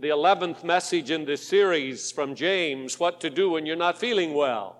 the 0.00 0.08
11th 0.08 0.64
message 0.64 1.10
in 1.10 1.26
this 1.26 1.46
series 1.46 2.10
from 2.10 2.34
James 2.34 2.98
What 2.98 3.20
to 3.20 3.28
Do 3.28 3.50
When 3.50 3.66
You're 3.66 3.76
Not 3.76 3.98
Feeling 3.98 4.32
Well. 4.32 4.78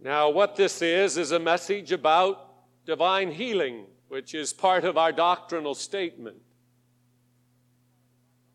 Now, 0.00 0.30
what 0.30 0.54
this 0.54 0.80
is, 0.80 1.18
is 1.18 1.32
a 1.32 1.40
message 1.40 1.90
about 1.90 2.54
divine 2.86 3.32
healing, 3.32 3.86
which 4.06 4.32
is 4.32 4.52
part 4.52 4.84
of 4.84 4.96
our 4.96 5.10
doctrinal 5.10 5.74
statement. 5.74 6.36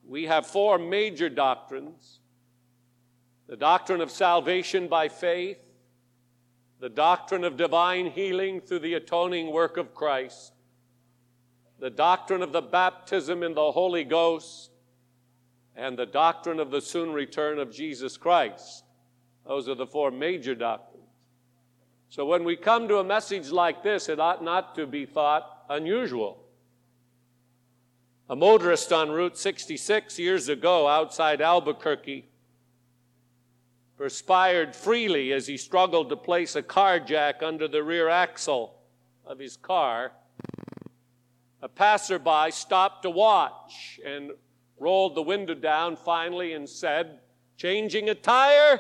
We 0.06 0.24
have 0.28 0.48
four 0.48 0.78
major 0.78 1.30
doctrines 1.30 2.20
the 3.50 3.58
doctrine 3.58 4.02
of 4.02 4.12
salvation 4.12 4.88
by 4.90 5.08
faith, 5.08 5.60
the 6.80 6.90
doctrine 6.90 7.46
of 7.46 7.56
divine 7.56 8.08
healing 8.08 8.60
through 8.60 8.80
the 8.80 8.94
atoning 8.94 9.52
work 9.52 9.78
of 9.78 9.94
Christ, 9.94 10.52
the 11.80 11.90
doctrine 11.90 12.42
of 12.42 12.52
the 12.52 12.62
baptism 12.62 13.44
in 13.44 13.54
the 13.54 13.72
Holy 13.72 14.04
Ghost, 14.04 14.72
and 15.76 15.98
the 15.98 16.06
doctrine 16.08 16.60
of 16.60 16.72
the 16.72 16.82
soon 16.82 17.14
return 17.14 17.60
of 17.60 17.72
Jesus 17.72 18.18
Christ. 18.18 18.84
Those 19.46 19.70
are 19.70 19.76
the 19.76 19.86
four 19.86 20.10
major 20.10 20.56
doctrines. 20.56 20.98
So 22.10 22.26
when 22.26 22.44
we 22.44 22.56
come 22.56 22.88
to 22.88 22.98
a 22.98 23.04
message 23.04 23.50
like 23.50 23.84
this, 23.84 24.10
it 24.10 24.20
ought 24.20 24.44
not 24.44 24.76
to 24.76 24.88
be 24.88 25.06
thought 25.06 25.66
unusual. 25.70 26.44
A 28.30 28.36
motorist 28.36 28.92
on 28.92 29.12
Route 29.12 29.38
66 29.38 30.18
years 30.18 30.50
ago 30.50 30.88
outside 30.88 31.42
Albuquerque 31.42 32.28
perspired 33.98 34.76
freely 34.76 35.32
as 35.32 35.48
he 35.48 35.58
struggled 35.58 36.10
to 36.10 36.16
place 36.16 36.56
a 36.56 36.64
car 36.64 37.00
jack 37.00 37.42
under 37.42 37.68
the 37.68 37.84
rear 37.84 38.10
axle 38.10 38.76
of 39.26 39.40
his 39.40 39.58
car. 39.58 40.12
A 41.62 41.68
passerby 41.68 42.52
stopped 42.52 43.04
to 43.04 43.10
watch 43.10 44.00
and 44.06 44.32
rolled 44.80 45.16
the 45.16 45.24
window 45.24 45.56
down 45.56 45.96
finally 45.96 46.54
and 46.54 46.70
said, 46.70 47.20
Changing 47.58 48.10
a 48.10 48.16
tire? 48.16 48.80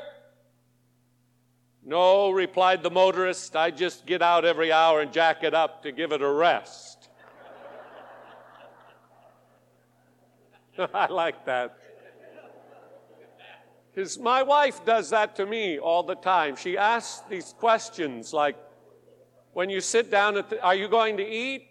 No, 1.83 2.30
replied 2.30 2.83
the 2.83 2.92
motorist, 2.92 3.55
I 3.55 3.72
just 3.72 4.05
get 4.05 4.22
out 4.22 4.45
every 4.45 4.72
hour 4.72 5.02
and 5.02 5.11
jack 5.11 5.44
it 5.44 5.53
up 5.53 5.81
to 5.83 5.92
give 5.92 6.11
it 6.11 6.22
a 6.22 6.30
rest. 6.30 7.09
I 10.94 11.08
like 11.08 11.45
that. 11.45 11.78
Because 13.94 14.20
my 14.20 14.44
wife 14.44 14.86
does 14.86 15.09
that 15.09 15.36
to 15.38 15.45
me 15.48 15.80
all 15.80 16.03
the 16.03 16.14
time. 16.14 16.55
She 16.55 16.78
asks 16.78 17.23
these 17.30 17.55
questions 17.58 18.31
like, 18.31 18.55
when 19.53 19.72
you 19.72 19.81
sit 19.81 20.11
down 20.11 20.38
at 20.38 20.52
the, 20.52 20.61
are 20.61 20.75
you 20.75 20.88
going 20.88 21.17
to 21.17 21.28
eat? 21.28 21.67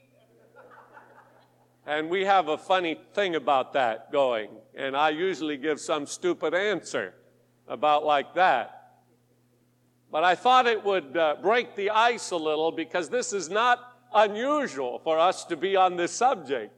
And 1.86 2.10
we 2.10 2.24
have 2.24 2.48
a 2.48 2.58
funny 2.58 2.98
thing 3.14 3.36
about 3.36 3.72
that 3.74 4.10
going. 4.10 4.50
And 4.74 4.96
I 4.96 5.10
usually 5.10 5.56
give 5.56 5.78
some 5.78 6.04
stupid 6.04 6.52
answer 6.52 7.14
about 7.68 8.04
like 8.04 8.34
that. 8.34 8.72
But 10.10 10.24
I 10.24 10.34
thought 10.34 10.66
it 10.66 10.84
would 10.84 11.16
uh, 11.16 11.36
break 11.40 11.76
the 11.76 11.90
ice 11.90 12.32
a 12.32 12.36
little 12.36 12.72
because 12.72 13.08
this 13.08 13.32
is 13.32 13.48
not 13.48 13.98
unusual 14.12 14.98
for 14.98 15.18
us 15.18 15.44
to 15.44 15.56
be 15.56 15.76
on 15.76 15.96
this 15.96 16.12
subject. 16.12 16.72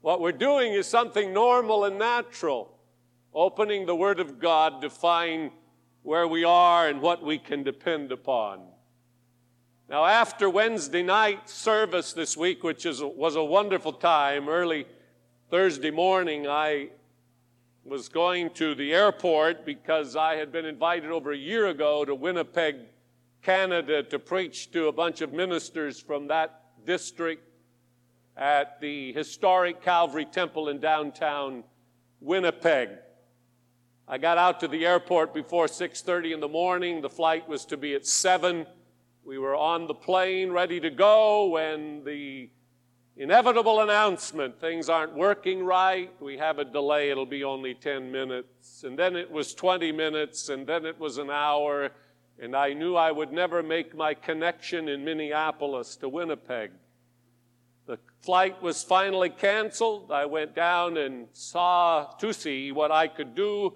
What 0.00 0.20
we're 0.20 0.32
doing 0.32 0.72
is 0.72 0.86
something 0.86 1.32
normal 1.32 1.84
and 1.84 1.98
natural, 1.98 2.78
opening 3.32 3.86
the 3.86 3.94
Word 3.94 4.18
of 4.18 4.40
God 4.40 4.80
to 4.82 4.90
find 4.90 5.50
where 6.02 6.26
we 6.26 6.42
are 6.44 6.88
and 6.88 7.00
what 7.00 7.22
we 7.22 7.38
can 7.38 7.62
depend 7.62 8.10
upon. 8.10 8.62
Now, 9.90 10.04
after 10.04 10.48
Wednesday 10.48 11.02
night 11.02 11.50
service 11.50 12.12
this 12.12 12.36
week, 12.36 12.62
which 12.62 12.86
is, 12.86 13.02
was 13.02 13.34
a 13.34 13.42
wonderful 13.42 13.92
time, 13.92 14.48
early 14.48 14.86
Thursday 15.50 15.90
morning, 15.90 16.46
I 16.46 16.90
was 17.84 18.08
going 18.08 18.50
to 18.50 18.76
the 18.76 18.94
airport 18.94 19.66
because 19.66 20.14
I 20.14 20.36
had 20.36 20.52
been 20.52 20.64
invited 20.64 21.10
over 21.10 21.32
a 21.32 21.36
year 21.36 21.66
ago 21.66 22.04
to 22.04 22.14
Winnipeg, 22.14 22.76
Canada, 23.42 24.04
to 24.04 24.20
preach 24.20 24.70
to 24.70 24.86
a 24.86 24.92
bunch 24.92 25.22
of 25.22 25.32
ministers 25.32 26.00
from 26.00 26.28
that 26.28 26.62
district 26.86 27.42
at 28.36 28.80
the 28.80 29.12
historic 29.12 29.82
Calvary 29.82 30.24
Temple 30.24 30.68
in 30.68 30.78
downtown 30.78 31.64
Winnipeg. 32.20 32.90
I 34.06 34.18
got 34.18 34.38
out 34.38 34.60
to 34.60 34.68
the 34.68 34.86
airport 34.86 35.34
before 35.34 35.66
6:30 35.66 36.32
in 36.32 36.38
the 36.38 36.46
morning. 36.46 37.00
The 37.00 37.10
flight 37.10 37.48
was 37.48 37.64
to 37.64 37.76
be 37.76 37.96
at 37.96 38.06
7. 38.06 38.68
We 39.24 39.38
were 39.38 39.54
on 39.54 39.86
the 39.86 39.94
plane 39.94 40.50
ready 40.50 40.80
to 40.80 40.90
go 40.90 41.48
when 41.48 42.04
the 42.04 42.48
inevitable 43.16 43.80
announcement 43.82 44.58
things 44.60 44.88
aren't 44.88 45.14
working 45.14 45.62
right. 45.62 46.10
We 46.20 46.38
have 46.38 46.58
a 46.58 46.64
delay, 46.64 47.10
it'll 47.10 47.26
be 47.26 47.44
only 47.44 47.74
10 47.74 48.10
minutes. 48.10 48.82
And 48.82 48.98
then 48.98 49.16
it 49.16 49.30
was 49.30 49.52
20 49.54 49.92
minutes, 49.92 50.48
and 50.48 50.66
then 50.66 50.86
it 50.86 50.98
was 50.98 51.18
an 51.18 51.30
hour. 51.30 51.90
And 52.40 52.56
I 52.56 52.72
knew 52.72 52.96
I 52.96 53.12
would 53.12 53.30
never 53.30 53.62
make 53.62 53.94
my 53.94 54.14
connection 54.14 54.88
in 54.88 55.04
Minneapolis 55.04 55.96
to 55.96 56.08
Winnipeg. 56.08 56.70
The 57.86 57.98
flight 58.22 58.62
was 58.62 58.82
finally 58.82 59.28
canceled. 59.28 60.10
I 60.10 60.24
went 60.24 60.54
down 60.54 60.96
and 60.96 61.28
saw 61.34 62.06
to 62.20 62.32
see 62.32 62.72
what 62.72 62.90
I 62.90 63.06
could 63.06 63.34
do, 63.34 63.74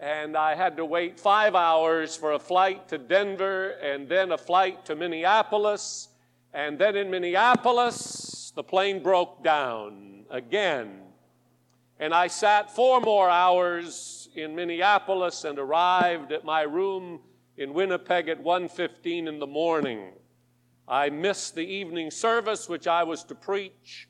and 0.00 0.36
I 0.36 0.54
had 0.54 0.76
to 0.76 0.84
wait 0.84 1.18
five 1.18 1.54
hours 1.54 2.16
for 2.16 2.32
a 2.32 2.38
flight 2.38 2.88
to 2.88 2.98
Denver 2.98 3.70
and 3.82 4.08
then 4.08 4.32
a 4.32 4.38
flight 4.38 4.84
to 4.86 4.96
Minneapolis. 4.96 6.08
And 6.52 6.78
then 6.78 6.96
in 6.96 7.10
Minneapolis, 7.10 8.52
the 8.54 8.62
plane 8.62 9.02
broke 9.02 9.42
down 9.42 10.26
again. 10.30 11.00
And 11.98 12.12
I 12.12 12.26
sat 12.26 12.74
four 12.74 13.00
more 13.00 13.30
hours 13.30 14.28
in 14.34 14.54
Minneapolis 14.54 15.44
and 15.44 15.58
arrived 15.58 16.32
at 16.32 16.44
my 16.44 16.62
room 16.62 17.20
in 17.56 17.72
Winnipeg 17.72 18.28
at 18.28 18.42
1:15 18.42 19.28
in 19.28 19.38
the 19.38 19.46
morning. 19.46 20.12
I 20.88 21.08
missed 21.08 21.54
the 21.54 21.66
evening 21.66 22.10
service 22.10 22.68
which 22.68 22.86
I 22.86 23.04
was 23.04 23.24
to 23.24 23.34
preach. 23.34 24.08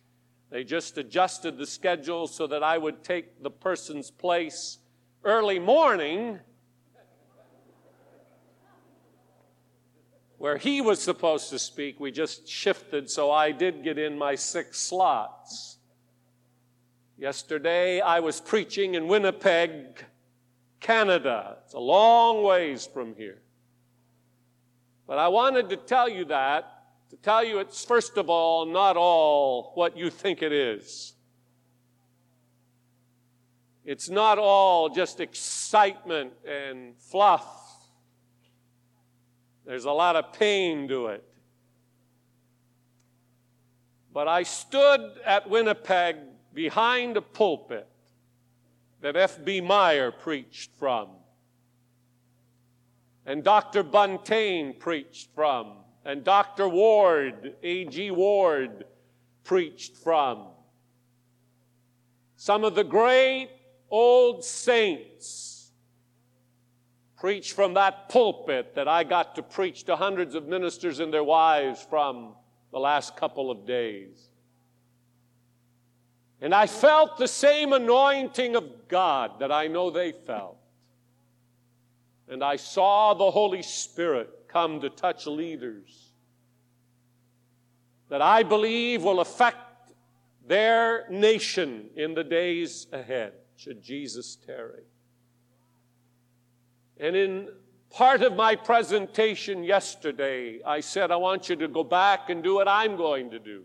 They 0.51 0.65
just 0.65 0.97
adjusted 0.99 1.59
the 1.59 1.67
schedule 1.67 2.27
so 2.27 2.47
that 2.47 2.63
I 2.63 2.79
would 2.79 3.05
take 3.05 3.43
the 3.43 3.51
person's 3.51 4.11
place 4.11 4.79
early 5.25 5.59
morning 5.59 6.39
where 10.39 10.59
he 10.59 10.83
was 10.83 11.01
supposed 11.01 11.49
to 11.51 11.59
speak, 11.59 11.99
we 11.99 12.11
just 12.11 12.47
shifted, 12.47 13.11
so 13.11 13.31
I 13.31 13.51
did 13.51 13.83
get 13.83 13.99
in 13.99 14.19
my 14.19 14.35
six 14.35 14.79
slots. 14.79 15.79
Yesterday, 17.17 18.01
I 18.01 18.21
was 18.21 18.41
preaching 18.41 18.95
in 18.95 19.07
Winnipeg, 19.07 20.05
Canada. 20.81 21.59
It's 21.65 21.73
a 21.73 21.79
long 21.79 22.43
ways 22.43 22.87
from 22.87 23.15
here. 23.15 23.41
But 25.07 25.19
I 25.19 25.29
wanted 25.29 25.71
to 25.71 25.77
tell 25.77 26.09
you 26.09 26.27
that, 26.27 26.71
to 27.11 27.17
tell 27.17 27.43
you 27.43 27.61
it's 27.61 27.83
first 27.83 28.19
of 28.19 28.29
all 28.29 28.67
not 28.67 28.97
all 28.99 29.73
what 29.75 29.97
you 29.97 30.11
think 30.11 30.43
it 30.43 30.53
is. 30.53 31.14
It's 33.85 34.09
not 34.09 34.39
all 34.39 34.89
just 34.89 35.21
excitement 35.21 36.33
and 36.47 36.97
fluff 36.99 37.65
there's 39.65 39.87
a 39.87 39.93
lot 39.93 40.17
of 40.17 40.33
pain 40.33 40.89
to 40.89 41.07
it. 41.07 41.25
But 44.13 44.29
I 44.29 44.43
stood 44.43 45.01
at 45.25 45.49
Winnipeg 45.49 46.17
behind 46.53 47.17
a 47.17 47.23
pulpit 47.23 47.89
that 49.01 49.17
F.B. 49.17 49.61
Meyer 49.61 50.13
preached 50.13 50.71
from, 50.79 51.09
and 53.27 53.43
Dr. 53.43 53.83
Buntain 53.83 54.79
preached 54.79 55.31
from, 55.35 55.79
and 56.05 56.23
Dr. 56.23 56.69
Ward, 56.69 57.55
A.G. 57.63 58.11
Ward, 58.11 58.85
preached 59.43 59.97
from. 59.97 60.47
Some 62.37 62.63
of 62.65 62.75
the 62.75 62.85
great 62.85 63.51
old 63.91 64.45
saints 64.45 65.71
preach 67.17 67.53
from 67.53 67.75
that 67.75 68.09
pulpit 68.09 68.75
that 68.75 68.87
I 68.89 69.05
got 69.05 69.35
to 69.37 69.43
preach 69.43 69.85
to 69.85 69.97
hundreds 69.97 70.35
of 70.35 70.47
ministers 70.47 71.01
and 71.01 71.13
their 71.13 71.25
wives 71.25 71.87
from 71.89 72.35
the 72.71 72.79
last 72.79 73.17
couple 73.17 73.51
of 73.51 73.67
days. 73.67 74.29
And 76.41 76.55
I 76.55 76.67
felt 76.67 77.17
the 77.17 77.29
same 77.29 77.73
anointing 77.73 78.57
of 78.57 78.89
God 78.89 79.41
that 79.41 79.51
I 79.51 79.69
know 79.69 79.91
they 79.91 80.13
felt. 80.13 80.59
And 82.29 82.45
I 82.45 82.57
saw 82.57 83.15
the 83.15 83.31
Holy 83.31 83.63
Spirit 83.63 84.29
come 84.49 84.81
to 84.81 84.91
touch 84.91 85.27
leaders 85.27 86.11
that 88.09 88.21
I 88.21 88.43
believe 88.43 89.03
will 89.03 89.21
affect 89.21 89.93
their 90.47 91.09
nation 91.11 91.89
in 91.97 92.15
the 92.15 92.25
days 92.25 92.87
ahead, 92.93 93.33
should 93.57 93.83
Jesus 93.83 94.37
tarry. 94.47 94.83
And 96.99 97.17
in 97.17 97.49
part 97.91 98.23
of 98.23 98.35
my 98.35 98.57
presentation 98.57 99.65
yesterday, 99.65 100.61
I 100.65 100.81
said, 100.81 101.11
I 101.11 101.17
want 101.17 101.49
you 101.49 101.57
to 101.57 101.69
go 101.69 101.85
back 101.85 102.31
and 102.31 102.43
do 102.43 102.55
what 102.55 102.69
I'm 102.69 102.97
going 102.97 103.31
to 103.31 103.39
do. 103.39 103.63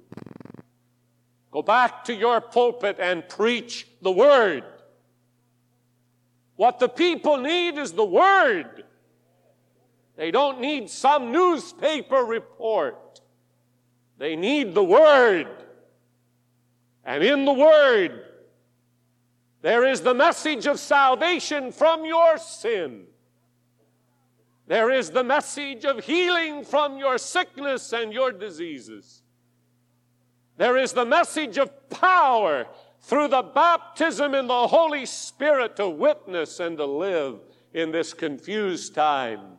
Go 1.52 1.62
back 1.62 2.04
to 2.06 2.14
your 2.14 2.42
pulpit 2.42 2.98
and 3.00 3.28
preach 3.28 3.88
the 4.02 4.12
Word. 4.12 4.64
What 6.56 6.80
the 6.80 6.90
people 6.90 7.38
need 7.38 7.78
is 7.78 7.94
the 7.94 8.06
Word. 8.06 8.84
They 10.16 10.32
don't 10.32 10.60
need 10.60 10.90
some 10.90 11.32
newspaper 11.32 12.18
report. 12.18 13.22
They 14.18 14.36
need 14.36 14.74
the 14.74 14.84
Word. 14.84 15.48
And 17.06 17.24
in 17.24 17.46
the 17.46 17.54
Word, 17.54 18.26
there 19.62 19.86
is 19.86 20.02
the 20.02 20.14
message 20.14 20.68
of 20.68 20.80
salvation 20.80 21.72
from 21.72 22.06
your 22.06 22.38
sin. 22.38 23.06
There 24.68 24.92
is 24.92 25.10
the 25.10 25.24
message 25.24 25.84
of 25.84 26.06
healing 26.06 26.64
from 26.64 26.98
your 26.98 27.18
sickness 27.18 27.92
and 27.92 28.14
your 28.14 28.32
diseases. 28.32 29.24
There 30.58 30.78
is 30.78 30.94
the 30.94 31.06
message 31.06 31.58
of 31.58 31.90
power 31.90 32.68
through 33.02 33.30
the 33.30 33.42
baptism 33.42 34.36
in 34.36 34.48
the 34.48 34.68
Holy 34.68 35.06
Spirit 35.06 35.76
to 35.78 35.90
witness 35.90 36.60
and 36.60 36.78
to 36.78 36.86
live 36.86 37.40
in 37.74 37.92
this 37.92 38.14
confused 38.14 38.94
time. 38.94 39.58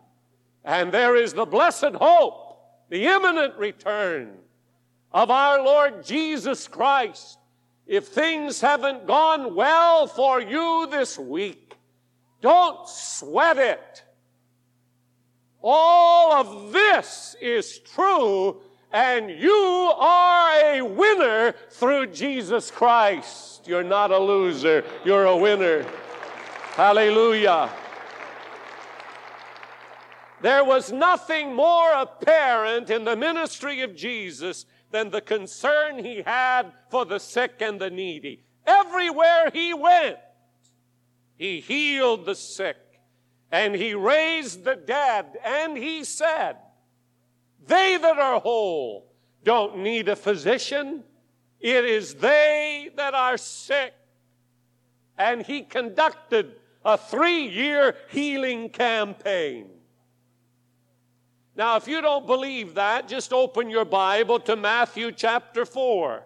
And 0.65 0.93
there 0.93 1.17
is 1.17 1.33
the 1.33 1.47
blessed 1.47 1.97
hope, 1.97 2.61
the 2.89 3.07
imminent 3.07 3.57
return 3.57 4.39
of 5.13 5.31
our 5.31 5.61
Lord 5.61 6.05
Jesus 6.05 6.69
Christ. 6.69 7.40
If 7.91 8.07
things 8.07 8.61
haven't 8.61 9.09
gone 9.09 9.57
well 9.57 10.07
for 10.07 10.41
you 10.41 10.87
this 10.93 11.19
week, 11.19 11.75
don't 12.41 12.89
sweat 12.89 13.59
it. 13.59 14.05
All 15.61 16.33
of 16.33 16.73
this 16.73 17.35
is 17.41 17.81
true, 17.81 18.61
and 18.93 19.29
you 19.29 19.93
are 19.99 20.77
a 20.77 20.83
winner 20.83 21.53
through 21.73 22.13
Jesus 22.13 22.71
Christ. 22.71 23.67
You're 23.67 23.83
not 23.83 24.13
a 24.13 24.19
loser, 24.21 24.85
you're 25.05 25.27
a 25.27 25.37
winner. 25.37 25.85
Hallelujah. 26.75 27.71
There 30.43 30.63
was 30.63 30.93
nothing 30.93 31.57
more 31.57 31.93
apparent 31.93 32.89
in 32.89 33.05
the 33.05 33.17
ministry 33.17 33.81
of 33.81 33.97
Jesus 33.97 34.65
than 34.91 35.11
the 35.11 35.21
concern 35.21 36.05
he 36.05 36.23
had 36.23 36.73
for 36.91 37.05
the 37.05 37.19
sick 37.19 37.57
and 37.61 37.81
the 37.81 37.91
needy. 37.91 38.45
Everywhere 38.67 39.51
he 39.53 39.73
went, 39.75 40.19
he 41.37 41.61
healed 41.61 42.27
the 42.27 42.35
sick 42.35 42.77
and 43.53 43.75
he 43.75 43.95
raised 43.95 44.65
the 44.65 44.77
dead, 44.77 45.37
and 45.45 45.77
he 45.77 46.05
said, 46.05 46.57
They 47.67 47.97
that 47.97 48.19
are 48.19 48.41
whole 48.41 49.11
don't 49.43 49.79
need 49.79 50.09
a 50.09 50.17
physician, 50.17 51.03
it 51.59 51.85
is 51.85 52.15
they 52.15 52.91
that 52.97 53.15
are 53.15 53.37
sick. 53.37 53.93
And 55.19 55.45
he 55.45 55.63
conducted 55.63 56.55
a 56.85 56.97
three 56.97 57.47
year 57.47 57.97
healing 58.11 58.71
campaign. 58.71 59.69
Now, 61.61 61.77
if 61.77 61.87
you 61.87 62.01
don't 62.01 62.27
believe 62.27 62.77
that, 62.77 63.07
just 63.07 63.35
open 63.35 63.69
your 63.69 63.85
Bible 63.85 64.41
to 64.41 64.57
Matthew 64.57 65.13
chapter 65.13 65.67
4. 65.67 66.23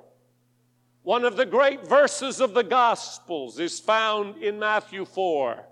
One 1.02 1.24
of 1.24 1.36
the 1.36 1.44
great 1.44 1.84
verses 1.84 2.40
of 2.40 2.54
the 2.54 2.62
Gospels 2.62 3.58
is 3.58 3.80
found 3.80 4.40
in 4.40 4.60
Matthew 4.60 5.04
4. 5.04 5.66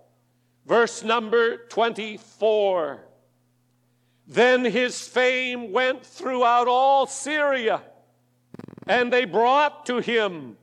Verse 0.67 1.05
number 1.05 1.59
24. 1.69 3.07
Then 4.27 4.65
his 4.65 5.07
fame 5.07 5.71
went 5.71 6.05
throughout 6.05 6.67
all 6.67 7.07
Syria, 7.07 7.83
and 8.89 9.13
they 9.13 9.25
brought 9.25 9.87
to 9.87 9.99
him 9.99 10.57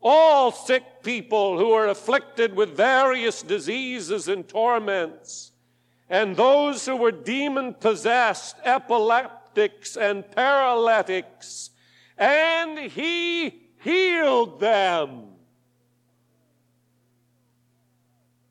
all 0.00 0.52
sick 0.52 1.02
people 1.02 1.58
who 1.58 1.68
were 1.68 1.88
afflicted 1.88 2.56
with 2.56 2.74
various 2.74 3.42
diseases 3.42 4.26
and 4.26 4.48
torments, 4.48 5.47
and 6.10 6.36
those 6.36 6.86
who 6.86 6.96
were 6.96 7.12
demon 7.12 7.74
possessed, 7.74 8.56
epileptics, 8.64 9.96
and 9.96 10.28
paralytics, 10.30 11.70
and 12.16 12.78
he 12.78 13.68
healed 13.82 14.60
them. 14.60 15.24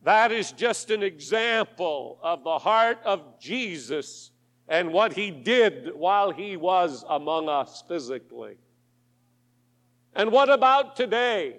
That 0.03 0.31
is 0.31 0.51
just 0.53 0.89
an 0.89 1.03
example 1.03 2.19
of 2.23 2.43
the 2.43 2.59
heart 2.59 2.99
of 3.03 3.39
Jesus 3.39 4.31
and 4.67 4.93
what 4.93 5.13
he 5.13 5.31
did 5.31 5.91
while 5.95 6.31
he 6.31 6.55
was 6.55 7.03
among 7.09 7.49
us 7.49 7.83
physically. 7.87 8.57
And 10.15 10.31
what 10.31 10.49
about 10.49 10.95
today? 10.95 11.57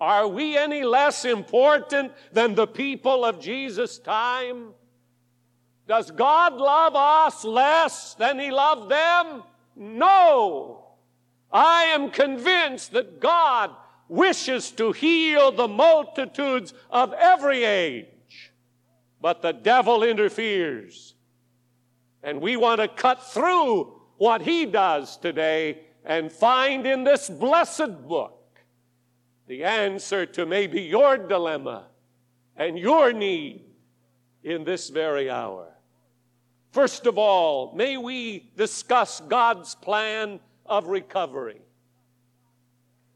Are 0.00 0.26
we 0.26 0.56
any 0.56 0.82
less 0.82 1.24
important 1.24 2.12
than 2.32 2.54
the 2.54 2.66
people 2.66 3.24
of 3.24 3.40
Jesus' 3.40 3.98
time? 3.98 4.72
Does 5.86 6.10
God 6.10 6.54
love 6.54 6.96
us 6.96 7.44
less 7.44 8.14
than 8.14 8.38
he 8.38 8.50
loved 8.50 8.90
them? 8.90 9.42
No. 9.76 10.86
I 11.52 11.84
am 11.84 12.10
convinced 12.10 12.92
that 12.92 13.20
God 13.20 13.70
wishes 14.08 14.70
to 14.72 14.92
heal 14.92 15.52
the 15.52 15.68
multitudes 15.68 16.74
of 16.90 17.12
every 17.12 17.64
age, 17.64 18.52
but 19.20 19.42
the 19.42 19.52
devil 19.52 20.02
interferes. 20.02 21.14
And 22.22 22.40
we 22.40 22.56
want 22.56 22.80
to 22.80 22.88
cut 22.88 23.22
through 23.22 24.00
what 24.16 24.42
he 24.42 24.66
does 24.66 25.16
today 25.16 25.80
and 26.04 26.32
find 26.32 26.86
in 26.86 27.04
this 27.04 27.28
blessed 27.28 28.06
book 28.08 28.58
the 29.46 29.64
answer 29.64 30.24
to 30.26 30.46
maybe 30.46 30.80
your 30.82 31.18
dilemma 31.18 31.86
and 32.56 32.78
your 32.78 33.12
need 33.12 33.64
in 34.42 34.64
this 34.64 34.88
very 34.88 35.30
hour. 35.30 35.73
First 36.74 37.06
of 37.06 37.18
all, 37.18 37.72
may 37.76 37.96
we 37.96 38.50
discuss 38.56 39.20
God's 39.20 39.76
plan 39.76 40.40
of 40.66 40.88
recovery. 40.88 41.60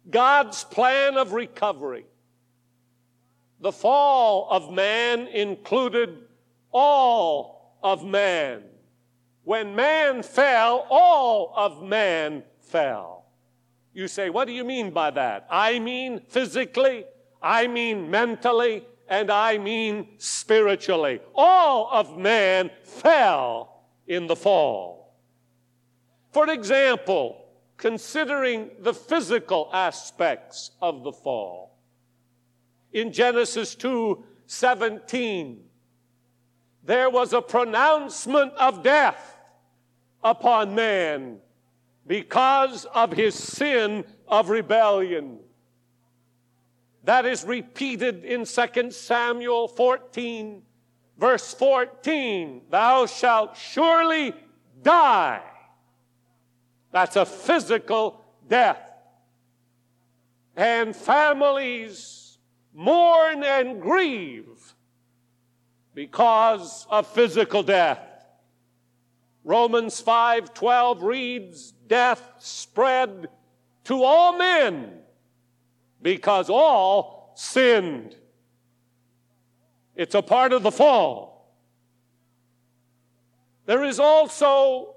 God's 0.08 0.62
plan 0.62 1.16
of 1.16 1.32
recovery. 1.32 2.06
The 3.60 3.72
fall 3.72 4.46
of 4.48 4.72
man 4.72 5.26
included 5.26 6.18
all 6.70 7.76
of 7.82 8.04
man. 8.04 8.62
When 9.42 9.74
man 9.74 10.22
fell, 10.22 10.86
all 10.88 11.52
of 11.56 11.82
man 11.82 12.44
fell. 12.60 13.24
You 13.92 14.06
say, 14.06 14.30
what 14.30 14.46
do 14.46 14.52
you 14.52 14.62
mean 14.62 14.92
by 14.92 15.10
that? 15.10 15.48
I 15.50 15.80
mean 15.80 16.20
physically, 16.28 17.06
I 17.42 17.66
mean 17.66 18.08
mentally, 18.08 18.84
and 19.08 19.30
I 19.30 19.58
mean 19.58 20.08
spiritually. 20.18 21.20
All 21.34 21.88
of 21.92 22.16
man 22.18 22.70
fell 22.82 23.84
in 24.06 24.26
the 24.26 24.36
fall. 24.36 25.14
For 26.32 26.50
example, 26.50 27.46
considering 27.76 28.70
the 28.80 28.92
physical 28.92 29.70
aspects 29.72 30.72
of 30.82 31.04
the 31.04 31.12
fall. 31.12 31.78
In 32.92 33.12
Genesis 33.12 33.74
2 33.74 34.24
17, 34.46 35.62
there 36.84 37.10
was 37.10 37.34
a 37.34 37.42
pronouncement 37.42 38.52
of 38.54 38.82
death 38.82 39.36
upon 40.24 40.74
man 40.74 41.38
because 42.06 42.86
of 42.86 43.12
his 43.12 43.34
sin 43.34 44.04
of 44.26 44.48
rebellion. 44.48 45.38
That 47.04 47.26
is 47.26 47.44
repeated 47.44 48.24
in 48.24 48.44
2 48.44 48.90
Samuel 48.90 49.68
14, 49.68 50.62
verse 51.18 51.54
14. 51.54 52.62
Thou 52.70 53.06
shalt 53.06 53.56
surely 53.56 54.34
die. 54.82 55.42
That's 56.92 57.16
a 57.16 57.24
physical 57.24 58.24
death. 58.48 58.82
And 60.56 60.94
families 60.94 62.38
mourn 62.74 63.42
and 63.44 63.80
grieve 63.80 64.74
because 65.94 66.86
of 66.90 67.06
physical 67.06 67.62
death. 67.62 68.00
Romans 69.44 70.00
5:12 70.00 71.02
reads, 71.02 71.72
"Death 71.72 72.34
spread 72.38 73.28
to 73.84 74.04
all 74.04 74.36
men 74.36 75.04
because 76.00 76.48
all 76.50 77.32
sinned." 77.34 78.16
It's 79.94 80.14
a 80.14 80.22
part 80.22 80.52
of 80.52 80.62
the 80.62 80.70
fall. 80.70 81.54
There 83.66 83.84
is 83.84 83.98
also 83.98 84.94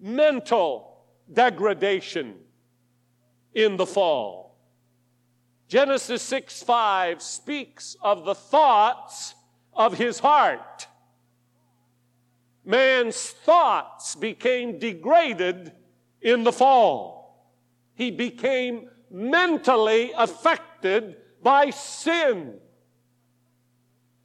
mental 0.00 1.04
degradation 1.32 2.34
in 3.54 3.76
the 3.76 3.86
fall. 3.86 4.56
Genesis 5.68 6.22
6 6.22 6.62
5 6.62 7.22
speaks 7.22 7.96
of 8.02 8.24
the 8.24 8.34
thoughts 8.34 9.34
of 9.72 9.98
his 9.98 10.18
heart. 10.18 10.88
Man's 12.64 13.30
thoughts 13.30 14.16
became 14.16 14.78
degraded 14.78 15.72
in 16.20 16.44
the 16.44 16.52
fall. 16.52 17.18
he 17.94 18.10
became 18.10 18.88
mentally 19.10 20.12
affected 20.16 21.16
by 21.42 21.70
sin. 21.70 22.54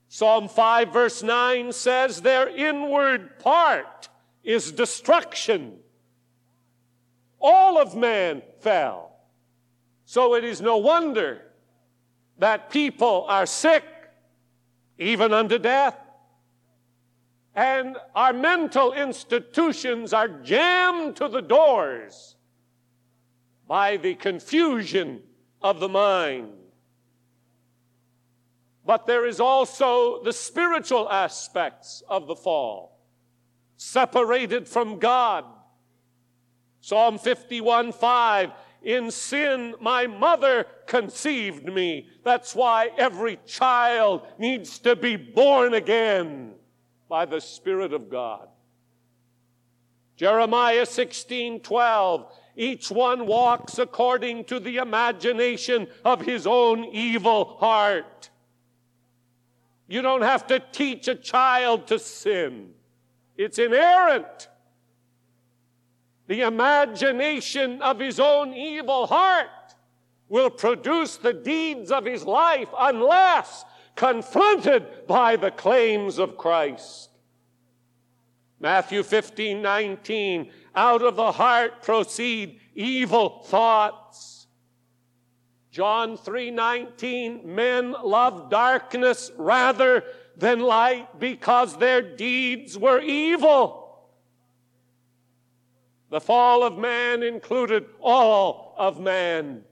Psalm 0.07 0.47
5, 0.47 0.93
verse 0.93 1.23
9 1.23 1.71
says, 1.71 2.21
Their 2.21 2.47
inward 2.47 3.39
part 3.39 4.09
is 4.43 4.71
destruction. 4.71 5.79
All 7.41 7.77
of 7.77 7.95
man 7.95 8.41
fell. 8.61 9.11
So 10.05 10.35
it 10.35 10.43
is 10.43 10.61
no 10.61 10.77
wonder 10.77 11.41
that 12.37 12.69
people 12.69 13.25
are 13.27 13.45
sick, 13.45 13.83
even 14.97 15.33
unto 15.33 15.57
death. 15.57 15.97
And 17.55 17.97
our 18.13 18.33
mental 18.33 18.93
institutions 18.93 20.13
are 20.13 20.27
jammed 20.27 21.15
to 21.17 21.27
the 21.27 21.41
doors 21.41 22.35
by 23.67 23.97
the 23.97 24.15
confusion 24.15 25.21
of 25.61 25.79
the 25.79 25.89
mind. 25.89 26.51
But 28.85 29.07
there 29.07 29.25
is 29.25 29.39
also 29.39 30.23
the 30.23 30.33
spiritual 30.33 31.09
aspects 31.09 32.03
of 32.07 32.27
the 32.27 32.35
fall, 32.35 32.99
separated 33.77 34.67
from 34.67 34.99
God. 34.99 35.45
Psalm 36.81 37.17
51 37.17 37.91
5 37.93 38.51
In 38.83 39.09
sin, 39.09 39.73
my 39.81 40.05
mother 40.05 40.67
conceived 40.85 41.65
me. 41.65 42.09
That's 42.23 42.53
why 42.53 42.91
every 42.95 43.39
child 43.47 44.27
needs 44.37 44.77
to 44.79 44.95
be 44.95 45.15
born 45.15 45.73
again 45.73 46.53
by 47.09 47.25
the 47.25 47.41
Spirit 47.41 47.91
of 47.91 48.09
God. 48.09 48.49
Jeremiah 50.15 50.85
16 50.85 51.61
12 51.61 52.31
each 52.55 52.89
one 52.89 53.27
walks 53.27 53.79
according 53.79 54.45
to 54.45 54.59
the 54.59 54.77
imagination 54.77 55.87
of 56.03 56.21
his 56.21 56.47
own 56.47 56.85
evil 56.85 57.57
heart. 57.59 58.29
You 59.87 60.01
don't 60.01 60.21
have 60.21 60.47
to 60.47 60.59
teach 60.71 61.07
a 61.07 61.15
child 61.15 61.87
to 61.87 61.99
sin. 61.99 62.73
It's 63.37 63.59
inerrant. 63.59 64.47
The 66.27 66.41
imagination 66.41 67.81
of 67.81 67.99
his 67.99 68.19
own 68.19 68.53
evil 68.53 69.05
heart 69.05 69.49
will 70.27 70.49
produce 70.49 71.17
the 71.17 71.33
deeds 71.33 71.91
of 71.91 72.05
his 72.05 72.23
life 72.23 72.69
unless 72.77 73.63
confronted 73.95 75.07
by 75.07 75.35
the 75.35 75.51
claims 75.51 76.17
of 76.17 76.37
Christ. 76.37 77.04
Matthew 78.65 79.03
15, 79.03 79.61
19, 79.61 80.51
out 80.75 81.03
of 81.03 81.15
the 81.17 81.31
heart 81.31 81.83
proceed 81.83 82.59
evil 82.73 83.43
thoughts. 83.43 84.47
John 85.69 86.17
3:19 86.17 87.45
men 87.45 87.91
love 87.91 88.49
darkness 88.49 89.31
rather 89.37 90.03
than 90.35 90.61
light 90.61 91.19
because 91.19 91.77
their 91.77 92.01
deeds 92.01 92.75
were 92.75 92.99
evil. 93.01 93.99
The 96.09 96.19
fall 96.19 96.63
of 96.63 96.75
man 96.75 97.21
included 97.21 97.85
all 98.01 98.73
of 98.79 98.99
man. 98.99 99.63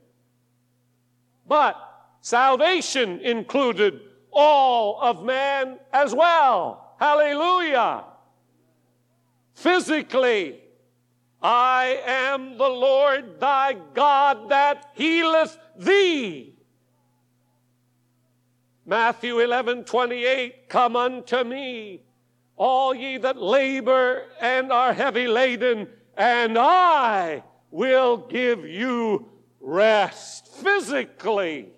But 1.48 1.74
salvation 2.20 3.18
included 3.22 4.02
all 4.30 5.00
of 5.02 5.24
man 5.24 5.80
as 5.92 6.14
well. 6.14 6.94
Hallelujah. 7.00 8.04
Physically, 9.54 10.60
I 11.40 12.00
am 12.06 12.58
the 12.58 12.68
Lord 12.68 13.40
thy 13.40 13.76
God 13.94 14.50
that 14.50 14.90
healeth 14.94 15.56
thee. 15.76 16.54
Matthew 18.86 19.38
11, 19.38 19.84
28, 19.84 20.68
come 20.68 20.96
unto 20.96 21.42
me, 21.42 22.02
all 22.56 22.94
ye 22.94 23.16
that 23.18 23.40
labor 23.40 24.24
and 24.40 24.70
are 24.70 24.92
heavy 24.92 25.26
laden, 25.26 25.88
and 26.16 26.58
I 26.58 27.42
will 27.70 28.18
give 28.18 28.66
you 28.66 29.30
rest. 29.60 30.48
Physically, 30.48 31.70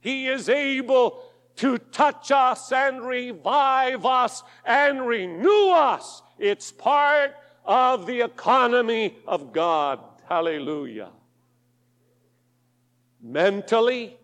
he 0.00 0.28
is 0.28 0.48
able 0.48 1.22
to 1.56 1.78
touch 1.78 2.30
us 2.30 2.70
and 2.70 3.02
revive 3.02 4.04
us 4.04 4.42
and 4.64 5.06
renew 5.06 5.70
us. 5.70 6.22
It's 6.38 6.72
part 6.72 7.34
of 7.64 8.06
the 8.06 8.20
economy 8.20 9.16
of 9.26 9.52
God. 9.52 10.00
Hallelujah. 10.28 11.10
Mentally, 13.22 14.16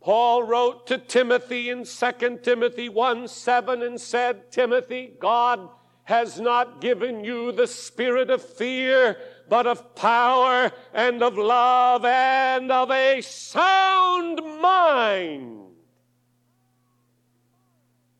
Paul 0.00 0.42
wrote 0.42 0.86
to 0.88 0.98
Timothy 0.98 1.70
in 1.70 1.84
2 1.84 2.38
Timothy 2.42 2.88
1 2.88 3.26
7 3.26 3.82
and 3.82 4.00
said, 4.00 4.52
Timothy, 4.52 5.14
God 5.18 5.68
has 6.04 6.38
not 6.38 6.80
given 6.82 7.24
you 7.24 7.52
the 7.52 7.66
spirit 7.66 8.28
of 8.30 8.42
fear, 8.42 9.16
but 9.48 9.66
of 9.66 9.94
power 9.94 10.70
and 10.92 11.22
of 11.22 11.38
love 11.38 12.04
and 12.04 12.70
of 12.70 12.90
a 12.90 13.22
sound 13.22 14.36
mind. 14.60 15.63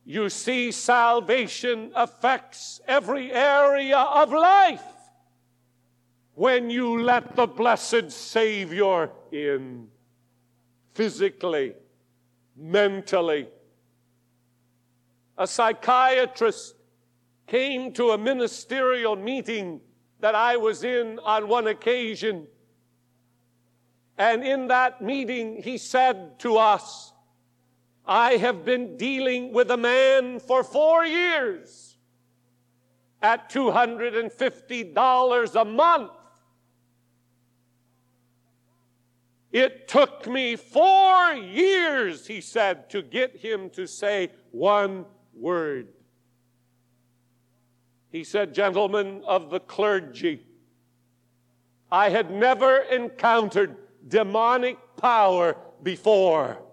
You 0.05 0.29
see, 0.29 0.71
salvation 0.71 1.91
affects 1.95 2.79
every 2.87 3.31
area 3.31 3.97
of 3.97 4.31
life 4.31 4.83
when 6.35 6.69
you 6.69 7.01
let 7.01 7.35
the 7.35 7.47
blessed 7.47 8.11
Savior 8.11 9.09
in 9.31 9.87
physically, 10.93 11.73
mentally. 12.55 13.47
A 15.39 15.47
psychiatrist 15.47 16.75
came 17.47 17.91
to 17.93 18.11
a 18.11 18.17
ministerial 18.17 19.15
meeting 19.15 19.81
that 20.19 20.35
I 20.35 20.55
was 20.57 20.83
in 20.83 21.19
on 21.19 21.47
one 21.47 21.65
occasion. 21.65 22.47
And 24.19 24.43
in 24.43 24.67
that 24.67 25.01
meeting, 25.01 25.61
he 25.63 25.77
said 25.77 26.39
to 26.39 26.57
us, 26.57 27.11
I 28.07 28.37
have 28.37 28.63
been 28.63 28.97
dealing 28.97 29.51
with 29.51 29.71
a 29.71 29.77
man 29.77 30.39
for 30.39 30.63
four 30.63 31.03
years 31.05 31.97
at 33.21 33.49
$250 33.49 35.61
a 35.61 35.65
month. 35.65 36.11
It 39.51 39.87
took 39.87 40.27
me 40.27 40.55
four 40.55 41.33
years, 41.33 42.27
he 42.27 42.41
said, 42.41 42.89
to 42.89 43.01
get 43.01 43.37
him 43.37 43.69
to 43.71 43.87
say 43.87 44.29
one 44.51 45.05
word. 45.33 45.87
He 48.11 48.23
said, 48.23 48.53
Gentlemen 48.53 49.23
of 49.25 49.49
the 49.49 49.61
clergy, 49.61 50.45
I 51.91 52.09
had 52.09 52.31
never 52.31 52.79
encountered 52.79 53.77
demonic 54.07 54.77
power 54.97 55.57
before. 55.81 56.64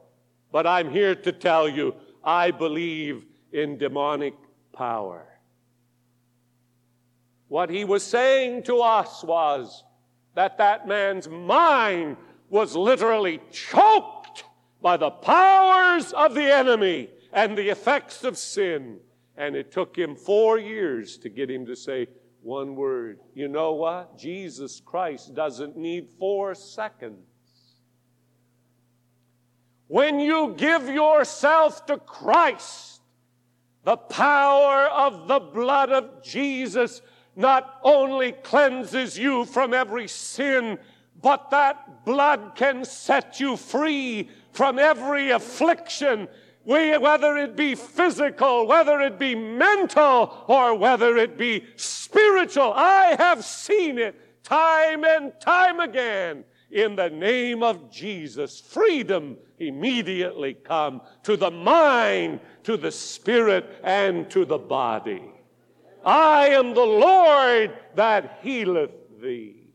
But 0.52 0.66
I'm 0.66 0.90
here 0.90 1.14
to 1.14 1.32
tell 1.32 1.68
you, 1.68 1.94
I 2.22 2.50
believe 2.50 3.24
in 3.52 3.78
demonic 3.78 4.34
power. 4.72 5.26
What 7.48 7.70
he 7.70 7.84
was 7.84 8.02
saying 8.02 8.64
to 8.64 8.80
us 8.80 9.24
was 9.24 9.84
that 10.34 10.58
that 10.58 10.86
man's 10.86 11.28
mind 11.28 12.16
was 12.48 12.76
literally 12.76 13.40
choked 13.50 14.44
by 14.80 14.96
the 14.96 15.10
powers 15.10 16.12
of 16.12 16.34
the 16.34 16.52
enemy 16.54 17.08
and 17.32 17.56
the 17.56 17.68
effects 17.70 18.24
of 18.24 18.36
sin. 18.36 18.98
And 19.36 19.56
it 19.56 19.72
took 19.72 19.96
him 19.96 20.14
four 20.14 20.58
years 20.58 21.16
to 21.18 21.28
get 21.28 21.50
him 21.50 21.64
to 21.66 21.76
say 21.76 22.08
one 22.42 22.74
word. 22.76 23.20
You 23.34 23.48
know 23.48 23.72
what? 23.72 24.18
Jesus 24.18 24.80
Christ 24.80 25.34
doesn't 25.34 25.76
need 25.76 26.10
four 26.18 26.54
seconds. 26.54 27.31
When 29.92 30.20
you 30.20 30.54
give 30.56 30.88
yourself 30.88 31.84
to 31.84 31.98
Christ, 31.98 33.02
the 33.84 33.98
power 33.98 34.86
of 34.86 35.28
the 35.28 35.38
blood 35.38 35.92
of 35.92 36.22
Jesus 36.22 37.02
not 37.36 37.78
only 37.82 38.32
cleanses 38.32 39.18
you 39.18 39.44
from 39.44 39.74
every 39.74 40.08
sin, 40.08 40.78
but 41.20 41.50
that 41.50 42.06
blood 42.06 42.52
can 42.54 42.86
set 42.86 43.38
you 43.38 43.54
free 43.54 44.30
from 44.52 44.78
every 44.78 45.28
affliction, 45.28 46.26
whether 46.64 47.36
it 47.36 47.54
be 47.54 47.74
physical, 47.74 48.66
whether 48.66 48.98
it 49.02 49.18
be 49.18 49.34
mental, 49.34 50.42
or 50.48 50.74
whether 50.74 51.18
it 51.18 51.36
be 51.36 51.66
spiritual. 51.76 52.72
I 52.74 53.14
have 53.18 53.44
seen 53.44 53.98
it 53.98 54.42
time 54.42 55.04
and 55.04 55.38
time 55.38 55.80
again 55.80 56.44
in 56.72 56.96
the 56.96 57.10
name 57.10 57.62
of 57.62 57.90
Jesus, 57.90 58.58
freedom 58.58 59.36
immediately 59.58 60.54
come 60.54 61.02
to 61.22 61.36
the 61.36 61.50
mind, 61.50 62.40
to 62.64 62.78
the 62.78 62.90
spirit, 62.90 63.78
and 63.84 64.30
to 64.30 64.46
the 64.46 64.58
body. 64.58 65.22
I 66.04 66.48
am 66.48 66.74
the 66.74 66.80
Lord 66.80 67.78
that 67.94 68.38
healeth 68.42 68.90
thee. 69.20 69.68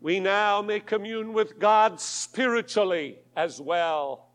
We 0.00 0.20
now 0.20 0.62
may 0.62 0.80
commune 0.80 1.32
with 1.32 1.58
God 1.58 2.00
spiritually 2.00 3.18
as 3.36 3.60
well. 3.60 4.30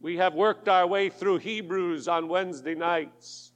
We 0.00 0.16
have 0.18 0.34
worked 0.34 0.68
our 0.68 0.86
way 0.86 1.08
through 1.08 1.38
Hebrews 1.38 2.06
on 2.06 2.28
Wednesday 2.28 2.76
nights. 2.76 3.47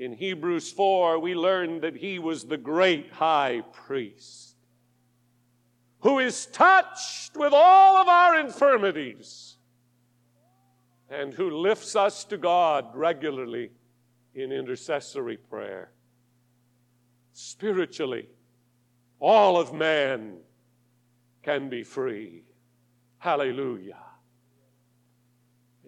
In 0.00 0.14
Hebrews 0.14 0.72
4, 0.72 1.18
we 1.18 1.34
learn 1.34 1.80
that 1.80 1.94
he 1.94 2.18
was 2.18 2.44
the 2.44 2.56
great 2.56 3.12
high 3.12 3.60
priest 3.70 4.56
who 5.98 6.18
is 6.18 6.46
touched 6.46 7.36
with 7.36 7.52
all 7.52 7.98
of 7.98 8.08
our 8.08 8.40
infirmities 8.40 9.58
and 11.10 11.34
who 11.34 11.50
lifts 11.50 11.94
us 11.96 12.24
to 12.24 12.38
God 12.38 12.86
regularly 12.94 13.72
in 14.34 14.52
intercessory 14.52 15.36
prayer. 15.36 15.92
Spiritually, 17.34 18.30
all 19.18 19.58
of 19.58 19.74
man 19.74 20.38
can 21.42 21.68
be 21.68 21.82
free. 21.82 22.44
Hallelujah. 23.18 23.98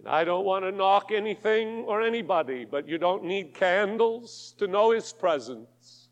I 0.05 0.25
don't 0.25 0.45
want 0.45 0.65
to 0.65 0.73
knock 0.73 1.13
anything 1.13 1.85
or 1.85 2.03
anybody, 2.03 2.65
but 2.65 2.89
you 2.89 2.99
don't 2.99 3.25
need 3.25 3.55
candles 3.55 4.55
to 4.59 4.67
know 4.67 4.91
His 4.91 5.13
presence. 5.13 6.09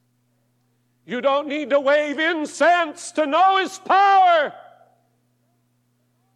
You 1.04 1.20
don't 1.20 1.48
need 1.48 1.70
to 1.70 1.80
wave 1.80 2.18
incense 2.18 3.10
to 3.12 3.26
know 3.26 3.58
His 3.58 3.78
power. 3.78 4.52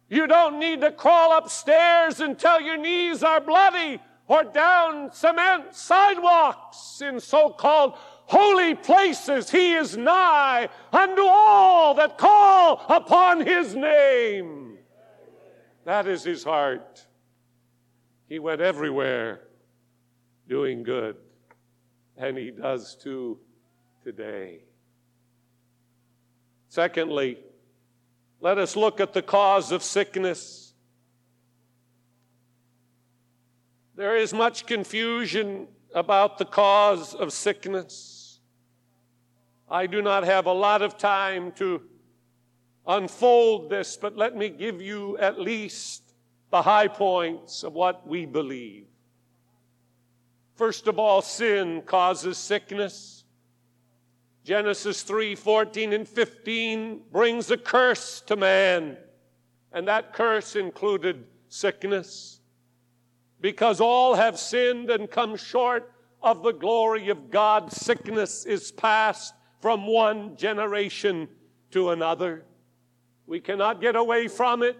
You 0.09 0.27
don't 0.27 0.59
need 0.59 0.81
to 0.81 0.91
crawl 0.91 1.37
upstairs 1.37 2.19
until 2.19 2.61
your 2.61 2.77
knees 2.77 3.23
are 3.23 3.41
bloody 3.41 3.99
or 4.27 4.43
down 4.43 5.11
cement 5.11 5.73
sidewalks 5.73 7.01
in 7.01 7.19
so 7.19 7.49
called 7.49 7.93
holy 8.25 8.75
places. 8.75 9.49
He 9.49 9.73
is 9.73 9.97
nigh 9.97 10.69
unto 10.91 11.21
all 11.23 11.93
that 11.95 12.17
call 12.17 12.85
upon 12.89 13.45
his 13.45 13.75
name. 13.75 14.77
That 15.85 16.07
is 16.07 16.23
his 16.23 16.43
heart. 16.43 17.05
He 18.27 18.39
went 18.39 18.61
everywhere 18.61 19.41
doing 20.47 20.83
good, 20.83 21.15
and 22.17 22.37
he 22.37 22.51
does 22.51 22.95
too 22.95 23.39
today. 24.03 24.61
Secondly, 26.69 27.37
let 28.41 28.57
us 28.57 28.75
look 28.75 28.99
at 28.99 29.13
the 29.13 29.21
cause 29.21 29.71
of 29.71 29.81
sickness. 29.81 30.73
There 33.95 34.17
is 34.17 34.33
much 34.33 34.65
confusion 34.65 35.67
about 35.93 36.37
the 36.37 36.45
cause 36.45 37.13
of 37.13 37.31
sickness. 37.31 38.39
I 39.69 39.87
do 39.87 40.01
not 40.01 40.25
have 40.25 40.45
a 40.47 40.53
lot 40.53 40.81
of 40.81 40.97
time 40.97 41.51
to 41.53 41.81
unfold 42.85 43.69
this, 43.69 43.97
but 43.97 44.17
let 44.17 44.35
me 44.35 44.49
give 44.49 44.81
you 44.81 45.17
at 45.17 45.39
least 45.39 46.04
the 46.55 46.61
high 46.61 46.87
points 46.87 47.63
of 47.65 47.73
what 47.73 48.07
we 48.07 48.25
believe. 48.25 48.85
First 50.53 50.87
of 50.87 50.97
all, 50.97 51.21
sin 51.21 51.81
causes 51.81 52.37
sickness. 52.37 53.25
Genesis 54.45 55.03
3 55.03 55.35
14 55.35 55.91
and 55.91 56.07
15 56.07 57.01
brings 57.11 57.51
a 57.51 57.57
curse 57.57 58.21
to 58.21 58.37
man, 58.37 58.95
and 59.73 59.85
that 59.89 60.13
curse 60.13 60.55
included 60.55 61.25
sickness. 61.49 62.39
Because 63.41 63.81
all 63.81 64.15
have 64.15 64.39
sinned 64.39 64.89
and 64.89 65.11
come 65.11 65.35
short 65.35 65.91
of 66.23 66.41
the 66.41 66.53
glory 66.53 67.09
of 67.09 67.29
God, 67.29 67.69
sickness 67.69 68.45
is 68.45 68.71
passed 68.71 69.33
from 69.59 69.87
one 69.87 70.37
generation 70.37 71.27
to 71.71 71.89
another. 71.89 72.45
We 73.27 73.41
cannot 73.41 73.81
get 73.81 73.97
away 73.97 74.29
from 74.29 74.63
it. 74.63 74.77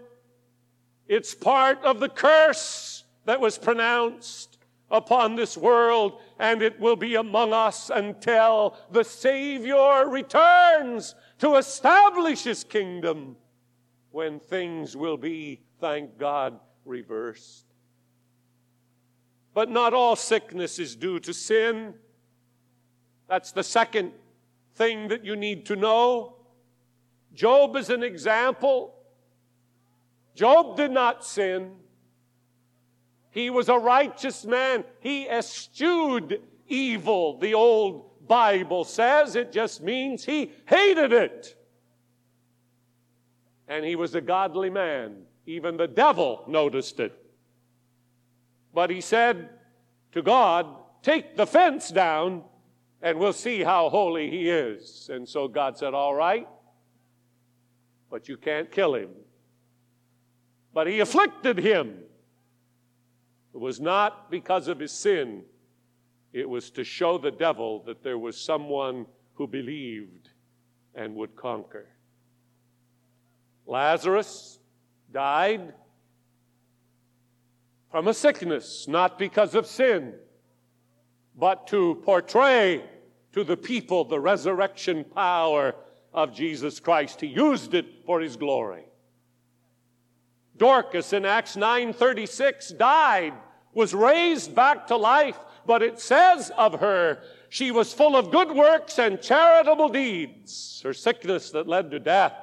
It's 1.08 1.36
part 1.36 1.84
of 1.84 2.00
the 2.00 2.10
curse 2.10 3.04
that 3.26 3.39
was 3.39 3.58
pronounced 3.58 4.58
upon 4.89 5.36
this 5.36 5.58
world, 5.58 6.22
and 6.39 6.62
it 6.62 6.80
will 6.80 6.96
be 6.96 7.15
among 7.15 7.54
us 7.54 7.89
until 7.89 8.78
the 8.91 9.04
Savior 9.04 10.08
returns 10.08 11.15
to 11.39 11.56
establish 11.56 12.44
His 12.44 12.63
kingdom 12.63 13.36
when 14.12 14.39
things 14.39 14.96
will 14.96 15.18
be, 15.18 15.62
thank 15.80 16.18
God, 16.18 16.60
reversed. 16.86 17.65
But 19.54 19.70
not 19.70 19.94
all 19.94 20.15
sickness 20.15 20.80
is 20.80 20.96
due 20.96 21.20
to 21.22 21.34
sin. 21.34 21.96
That's 23.28 23.52
the 23.52 23.63
second 23.63 24.12
thing 24.76 25.08
that 25.08 25.26
you 25.26 25.36
need 25.36 25.65
to 25.68 25.76
know. 25.76 26.38
Job 27.34 27.76
is 27.76 27.89
an 27.89 28.04
example. 28.04 28.95
Job 30.36 30.78
did 30.78 30.91
not 30.91 31.26
sin. 31.26 31.71
He 33.32 33.50
was 33.50 33.69
a 33.69 33.78
righteous 33.78 34.45
man. 34.45 34.84
He 35.00 35.28
eschewed 35.28 36.41
evil, 36.67 37.39
the 37.39 37.54
old 37.54 38.28
Bible 38.28 38.84
says. 38.84 39.36
It 39.36 39.52
just 39.52 39.82
means 39.82 40.24
he 40.24 40.52
hated 40.67 41.13
it. 41.13 41.56
And 43.67 43.84
he 43.84 43.95
was 43.95 44.13
a 44.15 44.21
godly 44.21 44.69
man. 44.69 45.24
Even 45.45 45.78
the 45.78 45.88
devil 45.88 46.43
noticed 46.48 47.00
it. 47.00 47.13
But 48.74 48.89
he 48.89 49.02
said 49.02 49.50
to 50.12 50.21
God, 50.21 50.67
Take 51.02 51.36
the 51.38 51.45
fence 51.45 51.89
down 51.89 52.43
and 53.02 53.19
we'll 53.19 53.34
see 53.34 53.63
how 53.63 53.89
holy 53.89 54.30
he 54.30 54.50
is. 54.50 55.10
And 55.13 55.28
so 55.28 55.48
God 55.48 55.78
said, 55.78 55.93
All 55.93 56.15
right, 56.15 56.48
but 58.10 58.28
you 58.28 58.38
can't 58.38 58.71
kill 58.71 58.95
him. 58.95 59.10
But 60.76 60.88
he 60.88 61.00
afflicted 61.00 61.58
him. 61.58 62.00
It 63.54 63.60
was 63.60 63.80
not 63.80 64.30
because 64.30 64.68
of 64.68 64.78
his 64.78 64.92
sin, 64.92 65.44
it 66.34 66.48
was 66.48 66.70
to 66.72 66.84
show 66.84 67.18
the 67.18 67.32
devil 67.32 67.82
that 67.86 68.04
there 68.04 68.18
was 68.18 68.38
someone 68.38 69.06
who 69.36 69.48
believed 69.48 70.30
and 70.94 71.16
would 71.16 71.34
conquer. 71.38 71.88
Lazarus 73.66 74.60
died 75.14 75.74
from 77.90 78.10
a 78.10 78.14
sickness, 78.14 78.86
not 78.90 79.18
because 79.18 79.56
of 79.56 79.66
sin, 79.66 80.14
but 81.38 81.68
to 81.68 82.02
portray 82.04 82.84
to 83.32 83.46
the 83.46 83.56
people 83.56 84.04
the 84.04 84.20
resurrection 84.20 85.06
power 85.06 85.74
of 86.14 86.34
Jesus 86.34 86.82
Christ. 86.82 87.22
He 87.22 87.28
used 87.28 87.74
it 87.74 87.86
for 88.06 88.20
his 88.20 88.36
glory. 88.36 88.84
Dorcas 90.58 91.13
in 91.13 91.26
Acts 91.26 91.56
9:36 91.56 92.78
died, 92.78 93.34
was 93.74 93.94
raised 93.94 94.56
back 94.56 94.88
to 94.88 94.96
life, 94.96 95.38
but 95.65 95.82
it 95.82 96.00
says 96.00 96.52
of 96.58 96.80
her, 96.80 97.22
she 97.50 97.72
was 97.72 97.94
full 97.94 98.15
of 98.15 98.32
good 98.32 98.52
works 98.52 99.00
and 99.00 99.22
charitable 99.22 99.89
deeds. 99.89 100.82
Her 100.84 100.94
sickness 100.94 101.52
that 101.52 101.68
led 101.68 101.91
to 101.91 102.00
death 102.00 102.36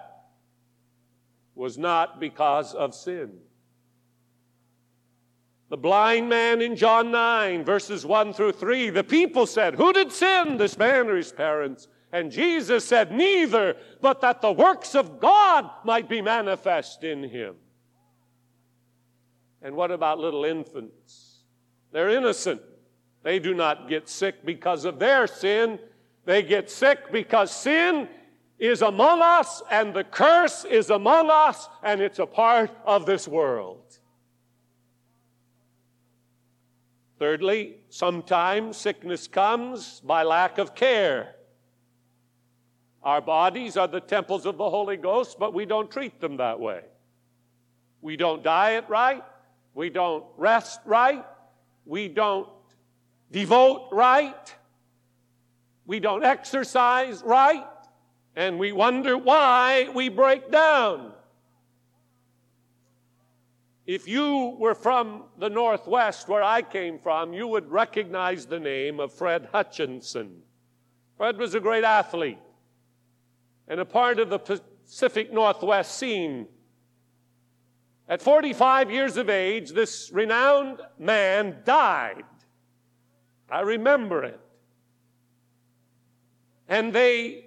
was 1.55 1.79
not 1.79 2.21
because 2.21 2.75
of 2.75 2.95
sin. 2.95 3.39
The 5.69 5.77
blind 5.79 6.29
man 6.29 6.61
in 6.61 6.77
John 6.77 7.11
9, 7.11 7.65
verses 7.65 8.05
1 8.05 8.35
through 8.35 8.53
3, 8.53 8.91
the 8.91 9.05
people 9.05 9.47
said, 9.47 9.75
Who 9.75 9.93
did 9.93 10.13
sin, 10.13 10.59
this 10.59 10.77
man 10.77 11.09
or 11.09 11.17
his 11.17 11.33
parents? 11.33 11.89
And 12.13 12.31
Jesus 12.31 12.85
said, 12.85 13.11
Neither, 13.11 13.77
but 14.03 14.21
that 14.21 14.43
the 14.43 14.53
works 14.53 14.95
of 14.95 15.19
God 15.19 15.71
might 15.85 16.11
be 16.11 16.21
manifest 16.21 17.05
in 17.05 17.23
him. 17.23 17.55
And 19.63 19.77
what 19.77 19.91
about 19.91 20.19
little 20.19 20.45
infants? 20.45 21.45
They're 21.93 22.11
innocent. 22.11 22.61
They 23.23 23.39
do 23.39 23.55
not 23.55 23.89
get 23.89 24.09
sick 24.09 24.45
because 24.45 24.85
of 24.85 24.99
their 24.99 25.27
sin. 25.27 25.79
They 26.25 26.43
get 26.43 26.71
sick 26.71 27.13
because 27.13 27.51
sin 27.51 28.09
is 28.59 28.83
among 28.83 29.23
us 29.23 29.63
and 29.71 29.95
the 29.95 30.05
curse 30.05 30.65
is 30.65 30.91
among 30.91 31.31
us 31.31 31.69
and 31.83 32.01
it's 32.01 32.19
a 32.19 32.27
part 32.27 32.71
of 32.85 33.07
this 33.07 33.29
world. 33.29 33.99
Thirdly, 37.19 37.77
sometimes 37.89 38.77
sickness 38.77 39.29
comes 39.29 40.01
by 40.01 40.25
lack 40.25 40.59
of 40.59 40.75
care. 40.75 41.37
Our 43.03 43.21
bodies 43.21 43.77
are 43.77 43.89
the 43.89 44.01
temples 44.01 44.47
of 44.47 44.57
the 44.57 44.69
Holy 44.69 44.97
Ghost, 44.97 45.39
but 45.39 45.55
we 45.55 45.65
don't 45.65 45.91
treat 45.91 46.21
them 46.21 46.37
that 46.39 46.59
way. 46.59 46.83
We 48.01 48.17
don't 48.17 48.43
diet 48.43 48.85
right. 48.89 49.23
We 49.75 49.91
don't 49.91 50.25
rest 50.37 50.81
right. 50.85 51.25
We 51.85 52.09
don't 52.09 52.49
devote 53.31 53.89
right. 53.93 54.55
We 55.87 56.01
don't 56.01 56.25
exercise 56.25 57.23
right. 57.25 57.67
And 58.37 58.59
we 58.59 58.73
wonder 58.73 59.19
why 59.19 59.89
we 59.95 60.09
break 60.09 60.51
down. 60.51 61.13
If 63.85 64.07
you 64.07 64.57
were 64.59 64.75
from 64.75 65.25
the 65.39 65.51
Northwest, 65.51 66.29
where 66.29 66.43
I 66.43 66.63
came 66.63 66.99
from, 66.99 67.33
you 67.33 67.49
would 67.49 67.69
recognize 67.69 68.47
the 68.47 68.61
name 68.61 69.01
of 69.01 69.13
Fred 69.13 69.49
Hutchinson. 69.53 70.43
Fred 71.17 71.37
was 71.37 71.55
a 71.55 71.61
great 71.61 71.85
athlete. 71.85 72.39
and 73.69 73.81
a 73.81 73.85
part 73.85 74.19
of 74.19 74.29
the 74.29 74.39
Pacific 74.39 75.33
Northwest 75.33 75.97
scene. 75.97 76.47
At 78.13 78.21
45 78.21 78.91
years 78.91 79.17
of 79.17 79.31
age, 79.31 79.71
this 79.71 80.11
renowned 80.13 80.83
man 80.99 81.63
died. 81.65 82.25
I 83.51 83.61
remember 83.61 84.23
it. 84.23 84.39
And 86.69 86.93
they 86.93 87.47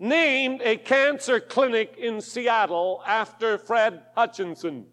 named 0.00 0.60
a 0.64 0.76
cancer 0.76 1.38
clinic 1.38 1.94
in 1.98 2.20
Seattle 2.20 3.00
after 3.06 3.58
Fred 3.58 4.02
Hutchinson. 4.16 4.86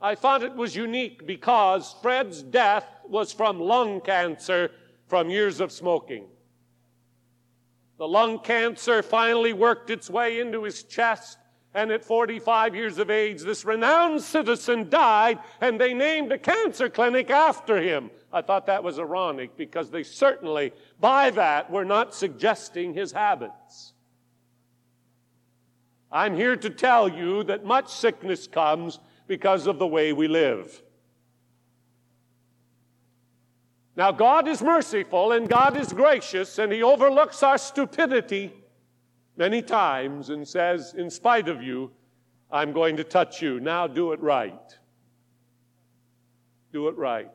I 0.00 0.16
thought 0.16 0.42
it 0.42 0.56
was 0.56 0.74
unique 0.74 1.24
because 1.24 1.94
Fred's 2.02 2.42
death 2.42 2.88
was 3.08 3.32
from 3.32 3.60
lung 3.60 4.00
cancer 4.00 4.72
from 5.06 5.30
years 5.30 5.60
of 5.60 5.70
smoking. 5.70 6.24
The 7.96 8.08
lung 8.08 8.40
cancer 8.40 9.04
finally 9.04 9.52
worked 9.52 9.88
its 9.90 10.10
way 10.10 10.40
into 10.40 10.64
his 10.64 10.82
chest, 10.82 11.38
and 11.74 11.90
at 11.90 12.04
45 12.04 12.76
years 12.76 12.98
of 12.98 13.10
age, 13.10 13.42
this 13.42 13.64
renowned 13.64 14.22
citizen 14.22 14.88
died, 14.88 15.40
and 15.60 15.80
they 15.80 15.92
named 15.92 16.30
a 16.30 16.38
cancer 16.38 16.88
clinic 16.88 17.30
after 17.30 17.80
him. 17.80 18.10
I 18.32 18.42
thought 18.42 18.66
that 18.66 18.84
was 18.84 18.98
ironic 18.98 19.56
because 19.56 19.90
they 19.90 20.04
certainly, 20.04 20.72
by 21.00 21.30
that, 21.30 21.70
were 21.70 21.84
not 21.84 22.14
suggesting 22.14 22.94
his 22.94 23.10
habits. 23.10 23.92
I'm 26.12 26.36
here 26.36 26.56
to 26.56 26.70
tell 26.70 27.08
you 27.08 27.42
that 27.44 27.64
much 27.64 27.92
sickness 27.92 28.46
comes 28.46 29.00
because 29.26 29.66
of 29.66 29.80
the 29.80 29.86
way 29.86 30.12
we 30.12 30.28
live. 30.28 30.80
Now, 33.96 34.12
God 34.12 34.46
is 34.46 34.62
merciful 34.62 35.32
and 35.32 35.48
God 35.48 35.76
is 35.76 35.92
gracious, 35.92 36.58
and 36.58 36.72
He 36.72 36.84
overlooks 36.84 37.42
our 37.42 37.58
stupidity 37.58 38.52
many 39.36 39.62
times 39.62 40.30
and 40.30 40.46
says, 40.46 40.94
In 40.94 41.10
spite 41.10 41.48
of 41.48 41.62
you, 41.62 41.90
I'm 42.50 42.72
going 42.72 42.96
to 42.96 43.04
touch 43.04 43.42
you. 43.42 43.60
Now 43.60 43.86
do 43.86 44.12
it 44.12 44.20
right. 44.20 44.78
Do 46.72 46.88
it 46.88 46.96
right. 46.96 47.30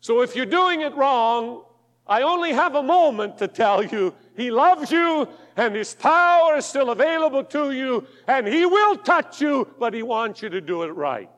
So 0.00 0.22
if 0.22 0.34
you're 0.34 0.46
doing 0.46 0.80
it 0.80 0.94
wrong, 0.96 1.64
I 2.06 2.22
only 2.22 2.52
have 2.52 2.74
a 2.74 2.82
moment 2.82 3.38
to 3.38 3.48
tell 3.48 3.84
you 3.84 4.14
He 4.36 4.50
loves 4.50 4.90
you 4.90 5.28
and 5.56 5.74
His 5.74 5.94
power 5.94 6.56
is 6.56 6.64
still 6.64 6.90
available 6.90 7.44
to 7.44 7.72
you 7.72 8.06
and 8.26 8.46
He 8.46 8.64
will 8.66 8.96
touch 8.96 9.40
you, 9.40 9.68
but 9.78 9.94
He 9.94 10.02
wants 10.02 10.42
you 10.42 10.48
to 10.48 10.60
do 10.60 10.82
it 10.82 10.92
right. 10.94 11.28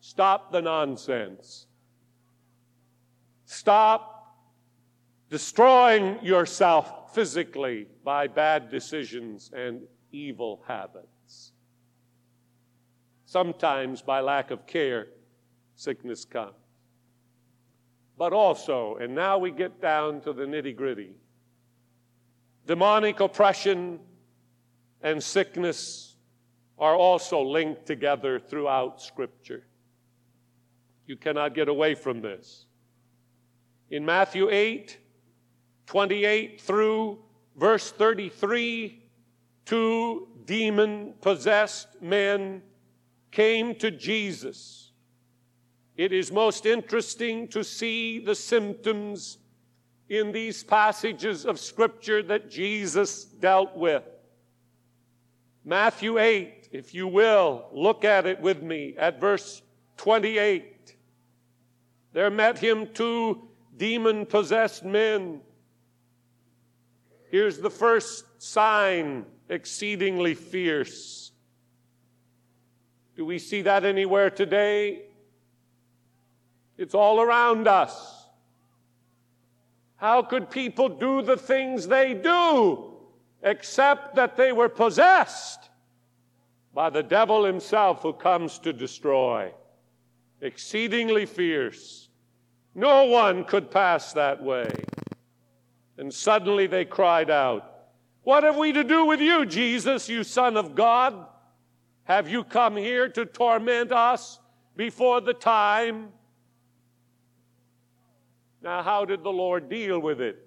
Stop 0.00 0.52
the 0.52 0.60
nonsense. 0.60 1.66
Stop 3.46 4.36
destroying 5.30 6.18
yourself 6.22 7.01
physically 7.12 7.86
by 8.04 8.26
bad 8.26 8.70
decisions 8.70 9.50
and 9.54 9.82
evil 10.12 10.62
habits. 10.66 11.52
Sometimes, 13.24 14.02
by 14.02 14.20
lack 14.20 14.50
of 14.50 14.66
care, 14.66 15.06
sickness 15.74 16.24
comes. 16.24 16.54
But 18.18 18.32
also, 18.32 18.96
and 18.96 19.14
now 19.14 19.38
we 19.38 19.50
get 19.50 19.80
down 19.80 20.20
to 20.22 20.32
the 20.32 20.44
nitty 20.44 20.76
gritty 20.76 21.14
demonic 22.66 23.20
oppression 23.20 23.98
and 25.02 25.22
sickness 25.22 26.16
are 26.78 26.94
also 26.94 27.42
linked 27.42 27.86
together 27.86 28.38
throughout 28.38 29.00
Scripture. 29.00 29.66
You 31.06 31.16
cannot 31.16 31.54
get 31.54 31.68
away 31.68 31.94
from 31.94 32.20
this 32.20 32.66
in 33.90 34.04
Matthew 34.04 34.48
8, 34.50 34.98
28 35.86 36.60
through 36.60 37.18
verse 37.56 37.90
33, 37.92 39.02
two 39.64 40.28
demon 40.44 41.14
possessed 41.20 42.00
men 42.00 42.62
came 43.30 43.74
to 43.76 43.90
Jesus. 43.90 44.92
It 45.96 46.12
is 46.12 46.32
most 46.32 46.66
interesting 46.66 47.48
to 47.48 47.62
see 47.62 48.18
the 48.18 48.34
symptoms 48.34 49.38
in 50.08 50.32
these 50.32 50.62
passages 50.62 51.46
of 51.46 51.58
Scripture 51.58 52.22
that 52.24 52.50
Jesus 52.50 53.24
dealt 53.24 53.76
with. 53.76 54.02
Matthew 55.64 56.18
8, 56.18 56.68
if 56.72 56.92
you 56.92 57.06
will, 57.06 57.66
look 57.72 58.04
at 58.04 58.26
it 58.26 58.40
with 58.40 58.62
me 58.62 58.94
at 58.98 59.20
verse 59.20 59.62
28. 59.98 60.96
There 62.12 62.30
met 62.30 62.58
him 62.58 62.88
two 62.92 63.48
demon 63.76 64.26
possessed 64.26 64.84
men. 64.84 65.40
Here's 67.32 67.56
the 67.56 67.70
first 67.70 68.42
sign 68.42 69.24
exceedingly 69.48 70.34
fierce. 70.34 71.32
Do 73.16 73.24
we 73.24 73.38
see 73.38 73.62
that 73.62 73.86
anywhere 73.86 74.28
today? 74.28 75.04
It's 76.76 76.94
all 76.94 77.22
around 77.22 77.66
us. 77.66 78.26
How 79.96 80.20
could 80.20 80.50
people 80.50 80.90
do 80.90 81.22
the 81.22 81.38
things 81.38 81.88
they 81.88 82.12
do 82.12 82.96
except 83.42 84.14
that 84.16 84.36
they 84.36 84.52
were 84.52 84.68
possessed 84.68 85.70
by 86.74 86.90
the 86.90 87.02
devil 87.02 87.44
himself 87.44 88.02
who 88.02 88.12
comes 88.12 88.58
to 88.58 88.74
destroy? 88.74 89.50
Exceedingly 90.42 91.24
fierce. 91.24 92.10
No 92.74 93.04
one 93.04 93.44
could 93.44 93.70
pass 93.70 94.12
that 94.12 94.42
way. 94.42 94.70
And 96.02 96.12
suddenly 96.12 96.66
they 96.66 96.84
cried 96.84 97.30
out, 97.30 97.64
What 98.24 98.42
have 98.42 98.56
we 98.56 98.72
to 98.72 98.82
do 98.82 99.06
with 99.06 99.20
you, 99.20 99.46
Jesus, 99.46 100.08
you 100.08 100.24
Son 100.24 100.56
of 100.56 100.74
God? 100.74 101.28
Have 102.02 102.28
you 102.28 102.42
come 102.42 102.76
here 102.76 103.08
to 103.10 103.24
torment 103.24 103.92
us 103.92 104.40
before 104.74 105.20
the 105.20 105.32
time? 105.32 106.08
Now, 108.60 108.82
how 108.82 109.04
did 109.04 109.22
the 109.22 109.30
Lord 109.30 109.68
deal 109.68 110.00
with 110.00 110.20
it? 110.20 110.44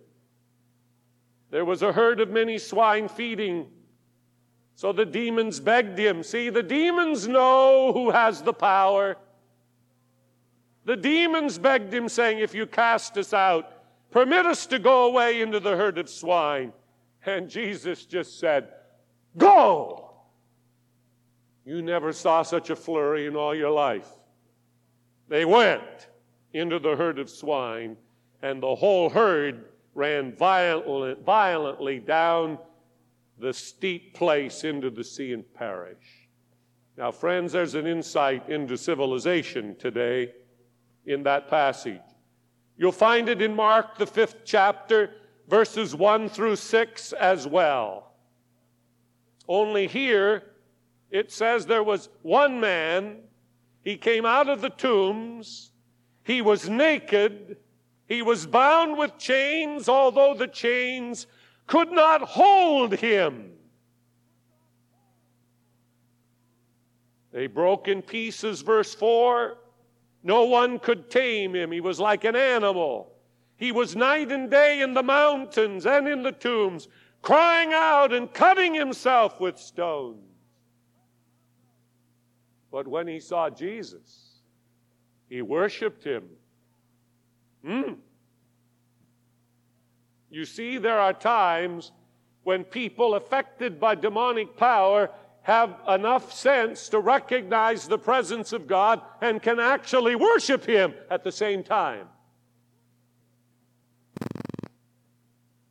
There 1.52 1.64
was 1.64 1.84
a 1.84 1.94
herd 1.94 2.20
of 2.20 2.30
many 2.30 2.58
swine 2.58 3.08
feeding. 3.08 3.68
So 4.76 4.92
the 4.92 5.06
demons 5.06 5.62
begged 5.62 5.98
him. 5.98 6.22
See, 6.22 6.50
the 6.50 6.64
demons 6.64 7.30
know 7.30 7.94
who 7.94 8.10
has 8.10 8.42
the 8.42 8.52
power. 8.52 9.16
The 10.84 10.98
demons 10.98 11.58
begged 11.58 11.94
him, 11.94 12.10
saying, 12.10 12.40
If 12.40 12.54
you 12.54 12.68
cast 12.68 13.18
us 13.18 13.34
out, 13.34 13.72
permit 14.16 14.46
us 14.46 14.66
to 14.66 14.80
go 14.80 15.08
away 15.08 15.42
into 15.42 15.60
the 15.60 15.76
herd 15.76 15.98
of 15.98 16.08
swine. 16.08 16.72
And 17.26 17.50
Jesus 17.50 18.06
just 18.06 18.40
said, 18.40 18.70
Go! 19.36 20.14
You 21.66 21.82
never 21.82 22.14
saw 22.14 22.42
such 22.42 22.70
a 22.70 22.78
flurry 22.78 23.26
in 23.26 23.36
all 23.36 23.54
your 23.54 23.72
life. 23.72 24.08
They 25.28 25.44
went 25.44 26.08
into 26.54 26.80
the 26.80 26.96
herd 26.96 27.20
of 27.20 27.30
swine, 27.30 27.98
and 28.42 28.64
the 28.64 28.76
whole 28.76 29.10
herd 29.10 29.66
ran 29.96 30.34
violently, 30.34 31.16
violently 31.26 32.00
down 32.00 32.58
the 33.38 33.52
steep 33.52 34.14
place 34.14 34.64
into 34.64 34.90
the 34.90 35.04
sea 35.04 35.34
and 35.34 35.44
perished. 35.56 36.30
Now, 36.98 37.12
friends, 37.12 37.52
there's 37.52 37.76
an 37.76 37.86
insight 37.86 38.48
into 38.48 38.78
civilization 38.78 39.76
today 39.76 40.32
in 41.06 41.24
that 41.24 41.50
passage. 41.50 42.00
You'll 42.78 42.92
find 42.92 43.30
it 43.30 43.42
in 43.42 43.56
Mark, 43.56 43.98
the 43.98 44.06
fifth 44.06 44.38
chapter, 44.44 45.12
verses 45.48 45.96
1 45.96 46.30
through 46.30 46.58
6 46.58 47.14
as 47.14 47.48
well. 47.48 48.14
Only 49.48 49.88
here, 49.88 50.44
it 51.12 51.32
says 51.32 51.66
there 51.66 51.84
was 51.84 52.10
one 52.22 52.60
man, 52.60 53.20
he 53.82 53.96
came 53.96 54.26
out 54.26 54.50
of 54.50 54.62
the 54.62 54.70
tombs, 54.70 55.72
he 56.24 56.42
was 56.42 56.68
naked, 56.68 57.58
he 58.08 58.22
was 58.22 58.46
bound 58.46 58.98
with 58.98 59.18
chains, 59.18 59.88
although 59.88 60.34
the 60.34 60.48
chains 60.48 61.28
could 61.68 61.92
not 61.92 62.22
hold 62.22 62.96
him. 62.96 63.52
They 67.32 67.48
broke 67.48 67.88
in 67.88 68.02
pieces, 68.02 68.62
verse 68.62 68.94
4. 68.94 69.58
No 70.26 70.46
one 70.46 70.80
could 70.80 71.12
tame 71.12 71.56
him. 71.56 71.72
He 71.72 71.82
was 71.82 72.00
like 72.00 72.24
an 72.24 72.36
animal. 72.36 73.14
He 73.58 73.72
was 73.72 73.96
night 73.96 74.32
and 74.32 74.50
day 74.50 74.82
in 74.82 74.96
the 74.96 75.04
mountains 75.04 75.86
and 75.86 76.08
in 76.08 76.24
the 76.24 76.32
tombs, 76.32 76.88
crying 77.22 77.72
out 77.74 78.12
and 78.12 78.34
cutting 78.34 78.74
himself 78.74 79.40
with 79.40 79.60
stones. 79.60 80.18
But 82.72 82.88
when 82.88 83.08
he 83.08 83.20
saw 83.20 83.52
Jesus, 83.52 84.42
he 85.30 85.44
worshiped 85.44 86.04
him. 86.04 86.24
Hmm. 87.64 87.94
You 90.32 90.44
see, 90.44 90.80
there 90.80 91.00
are 91.00 91.14
times 91.14 91.92
when 92.44 92.64
people 92.64 93.14
affected 93.14 93.80
by 93.80 93.94
demonic 93.94 94.58
power 94.58 95.12
have 95.46 95.78
enough 95.88 96.34
sense 96.34 96.90
to 96.90 97.00
recognize 97.00 97.88
the 97.88 98.00
presence 98.00 98.52
of 98.52 98.66
God 98.66 99.00
and 99.22 99.44
can 99.44 99.60
actually 99.60 100.16
worship 100.16 100.66
Him 100.66 100.96
at 101.12 101.24
the 101.24 101.32
same 101.32 101.62
time. 101.62 102.08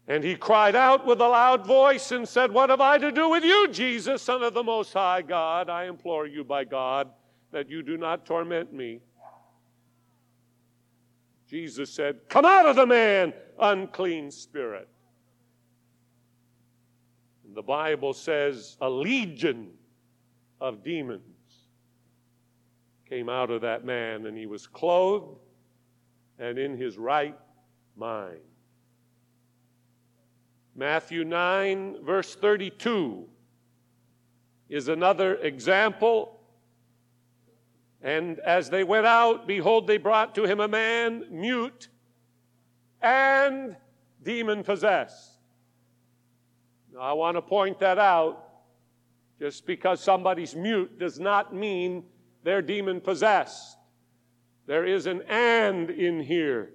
And 0.06 0.22
he 0.22 0.36
cried 0.36 0.76
out 0.76 1.04
with 1.04 1.20
a 1.20 1.26
loud 1.26 1.66
voice 1.66 2.12
and 2.12 2.28
said, 2.28 2.52
What 2.52 2.70
have 2.70 2.80
I 2.80 2.98
to 2.98 3.10
do 3.10 3.30
with 3.30 3.42
you, 3.42 3.66
Jesus, 3.72 4.22
Son 4.22 4.44
of 4.44 4.54
the 4.54 4.62
Most 4.62 4.92
High 4.92 5.22
God? 5.22 5.68
I 5.68 5.86
implore 5.86 6.28
you 6.28 6.44
by 6.44 6.62
God 6.62 7.10
that 7.50 7.68
you 7.68 7.82
do 7.82 7.96
not 7.96 8.24
torment 8.24 8.72
me. 8.72 9.00
Jesus 11.48 11.90
said, 11.90 12.20
Come 12.28 12.44
out 12.44 12.66
of 12.66 12.76
the 12.76 12.86
man, 12.86 13.32
unclean 13.58 14.30
spirit. 14.30 14.88
The 17.54 17.62
Bible 17.62 18.12
says 18.12 18.76
a 18.80 18.90
legion 18.90 19.70
of 20.60 20.82
demons 20.82 21.22
came 23.08 23.28
out 23.28 23.50
of 23.50 23.60
that 23.60 23.84
man, 23.84 24.26
and 24.26 24.36
he 24.36 24.46
was 24.46 24.66
clothed 24.66 25.38
and 26.38 26.58
in 26.58 26.76
his 26.76 26.98
right 26.98 27.38
mind. 27.96 28.40
Matthew 30.74 31.22
9, 31.22 32.04
verse 32.04 32.34
32 32.34 33.28
is 34.68 34.88
another 34.88 35.36
example. 35.36 36.40
And 38.02 38.40
as 38.40 38.68
they 38.68 38.82
went 38.82 39.06
out, 39.06 39.46
behold, 39.46 39.86
they 39.86 39.98
brought 39.98 40.34
to 40.34 40.44
him 40.44 40.58
a 40.58 40.66
man 40.66 41.26
mute 41.30 41.88
and 43.00 43.76
demon 44.24 44.64
possessed. 44.64 45.33
Now, 46.94 47.00
I 47.00 47.12
want 47.12 47.36
to 47.36 47.42
point 47.42 47.80
that 47.80 47.98
out. 47.98 48.40
Just 49.40 49.66
because 49.66 50.00
somebody's 50.00 50.54
mute 50.54 50.96
does 50.98 51.18
not 51.18 51.52
mean 51.52 52.04
they're 52.44 52.62
demon 52.62 53.00
possessed. 53.00 53.76
There 54.66 54.86
is 54.86 55.06
an 55.06 55.22
and 55.22 55.90
in 55.90 56.20
here. 56.20 56.70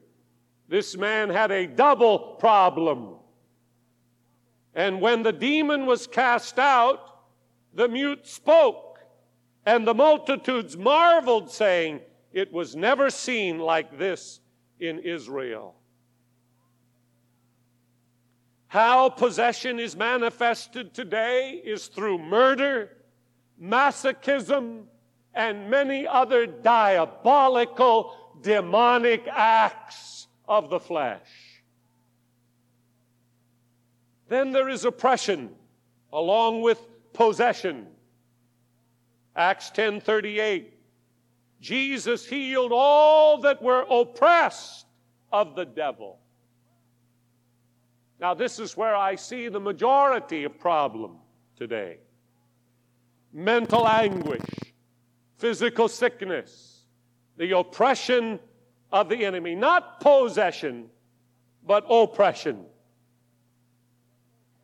This 0.68 0.98
man 0.98 1.30
had 1.30 1.52
a 1.52 1.66
double 1.66 2.36
problem. 2.38 3.16
And 4.76 5.00
when 5.00 5.24
the 5.24 5.32
demon 5.32 5.86
was 5.86 6.06
cast 6.06 6.60
out, 6.60 7.22
the 7.74 7.88
mute 7.88 8.28
spoke, 8.28 9.00
and 9.66 9.88
the 9.88 9.94
multitudes 9.94 10.78
marveled, 10.78 11.50
saying, 11.50 12.02
It 12.34 12.52
was 12.52 12.76
never 12.76 13.10
seen 13.10 13.58
like 13.58 13.98
this 13.98 14.42
in 14.80 15.00
Israel. 15.00 15.79
How 18.70 19.10
possession 19.10 19.80
is 19.80 19.96
manifested 19.96 20.94
today 20.94 21.60
is 21.66 21.88
through 21.88 22.20
murder, 22.20 22.92
masochism, 23.60 24.84
and 25.34 25.72
many 25.72 26.06
other 26.06 26.46
diabolical, 26.46 28.16
demonic 28.44 29.28
acts 29.28 30.28
of 30.48 30.70
the 30.70 30.80
flesh. 30.80 31.64
Then 34.28 34.52
there 34.52 34.70
is 34.70 34.86
oppression 34.86 35.56
along 36.14 36.62
with 36.62 36.80
possession. 37.12 37.88
Acts 39.36 39.72
10:38 39.72 40.74
Jesus 41.60 42.28
healed 42.28 42.72
all 42.72 43.40
that 43.40 43.64
were 43.64 43.88
oppressed 43.90 44.86
of 45.32 45.56
the 45.56 45.66
devil. 45.66 46.20
Now 48.20 48.34
this 48.34 48.60
is 48.60 48.76
where 48.76 48.96
I 48.96 49.16
see 49.16 49.48
the 49.48 49.60
majority 49.60 50.44
of 50.44 50.60
problem 50.60 51.18
today. 51.56 51.98
Mental 53.32 53.88
anguish, 53.88 54.42
physical 55.38 55.88
sickness, 55.88 56.86
the 57.38 57.58
oppression 57.58 58.40
of 58.92 59.08
the 59.08 59.26
enemy, 59.26 59.56
not 59.56 60.02
possession, 60.02 60.90
but 61.66 61.86
oppression. 61.90 62.66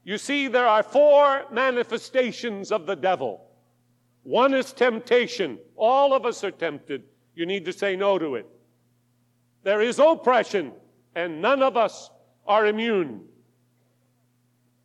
You 0.03 0.17
see, 0.17 0.47
there 0.47 0.67
are 0.67 0.83
four 0.83 1.45
manifestations 1.51 2.71
of 2.71 2.85
the 2.85 2.95
devil. 2.95 3.47
One 4.23 4.53
is 4.53 4.73
temptation. 4.73 5.59
All 5.75 6.13
of 6.13 6.25
us 6.25 6.43
are 6.43 6.51
tempted. 6.51 7.03
You 7.35 7.45
need 7.45 7.65
to 7.65 7.73
say 7.73 7.95
no 7.95 8.17
to 8.17 8.35
it. 8.35 8.47
There 9.63 9.81
is 9.81 9.99
oppression, 9.99 10.73
and 11.15 11.41
none 11.41 11.63
of 11.63 11.77
us 11.77 12.09
are 12.45 12.65
immune. 12.65 13.21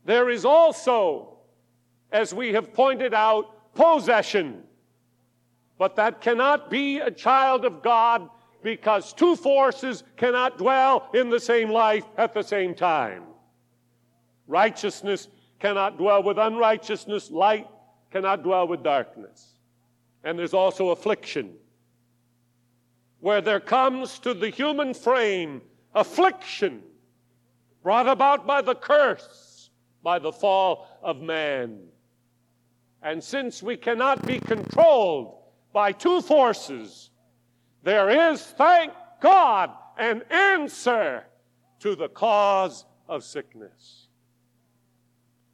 There 0.04 0.30
is 0.30 0.44
also, 0.44 1.38
as 2.10 2.32
we 2.34 2.52
have 2.52 2.72
pointed 2.72 3.14
out, 3.14 3.74
possession. 3.74 4.64
But 5.78 5.96
that 5.96 6.20
cannot 6.20 6.70
be 6.70 6.98
a 6.98 7.10
child 7.10 7.64
of 7.64 7.82
God 7.82 8.28
because 8.62 9.12
two 9.12 9.36
forces 9.36 10.04
cannot 10.16 10.58
dwell 10.58 11.08
in 11.14 11.30
the 11.30 11.40
same 11.40 11.70
life 11.70 12.04
at 12.18 12.34
the 12.34 12.42
same 12.42 12.74
time. 12.74 13.22
Righteousness 14.46 15.28
cannot 15.58 15.96
dwell 15.96 16.22
with 16.22 16.38
unrighteousness. 16.38 17.30
Light 17.30 17.68
cannot 18.10 18.42
dwell 18.42 18.66
with 18.66 18.82
darkness. 18.82 19.54
And 20.24 20.38
there's 20.38 20.52
also 20.52 20.90
affliction, 20.90 21.54
where 23.20 23.40
there 23.40 23.60
comes 23.60 24.18
to 24.18 24.34
the 24.34 24.50
human 24.50 24.92
frame 24.92 25.62
affliction 25.94 26.82
brought 27.82 28.06
about 28.06 28.46
by 28.46 28.60
the 28.60 28.74
curse, 28.74 29.49
by 30.02 30.18
the 30.18 30.32
fall 30.32 30.86
of 31.02 31.20
man. 31.20 31.80
And 33.02 33.22
since 33.22 33.62
we 33.62 33.76
cannot 33.76 34.26
be 34.26 34.38
controlled 34.38 35.38
by 35.72 35.92
two 35.92 36.20
forces, 36.20 37.10
there 37.82 38.30
is, 38.32 38.42
thank 38.42 38.92
God, 39.20 39.70
an 39.98 40.22
answer 40.30 41.24
to 41.80 41.94
the 41.94 42.08
cause 42.08 42.84
of 43.08 43.24
sickness. 43.24 44.08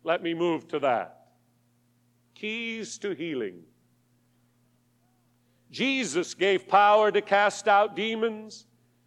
Let 0.02 0.22
me 0.22 0.34
move 0.34 0.68
to 0.68 0.78
that. 0.80 1.28
Keys 2.34 2.98
to 2.98 3.14
healing. 3.14 3.62
Jesus 5.70 6.34
gave 6.34 6.68
power 6.68 7.10
to 7.10 7.20
cast 7.20 7.66
out 7.66 7.96
demons, 7.96 8.66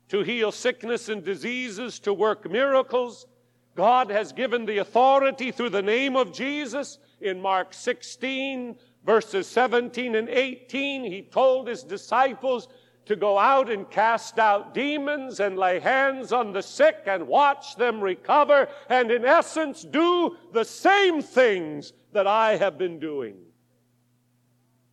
to 0.10 0.23
heal 0.23 0.52
sickness 0.52 1.10
and 1.10 1.23
diseases, 1.23 1.99
to 1.99 2.13
work 2.13 2.49
miracles. 2.49 3.28
God 3.76 4.10
has 4.10 4.32
given 4.32 4.66
the 4.66 4.80
authority 4.80 5.52
through 5.52 5.70
the 5.70 5.82
name 5.82 6.16
of 6.16 6.34
Jesus. 6.34 7.00
In 7.22 7.42
Mark 7.42 7.74
16, 7.74 8.76
verses 9.06 9.48
17 9.48 10.16
and 10.16 10.30
18, 10.30 11.04
he 11.04 11.22
told 11.22 11.68
his 11.68 11.84
disciples, 11.84 12.68
to 13.10 13.16
go 13.16 13.40
out 13.40 13.72
and 13.72 13.90
cast 13.90 14.38
out 14.38 14.76
demons 14.76 15.40
and 15.40 15.58
lay 15.58 15.80
hands 15.80 16.32
on 16.32 16.54
the 16.54 16.62
sick 16.62 16.96
and 17.08 17.28
watch 17.28 17.76
them 17.76 18.00
recover, 18.00 18.68
and 18.88 19.10
in 19.10 19.26
essence 19.26 19.82
do 19.82 20.38
the 20.54 20.64
same 20.64 21.20
things 21.20 21.92
that 22.12 22.28
I 22.28 22.56
have 22.58 22.78
been 22.78 23.00
doing. 23.00 23.38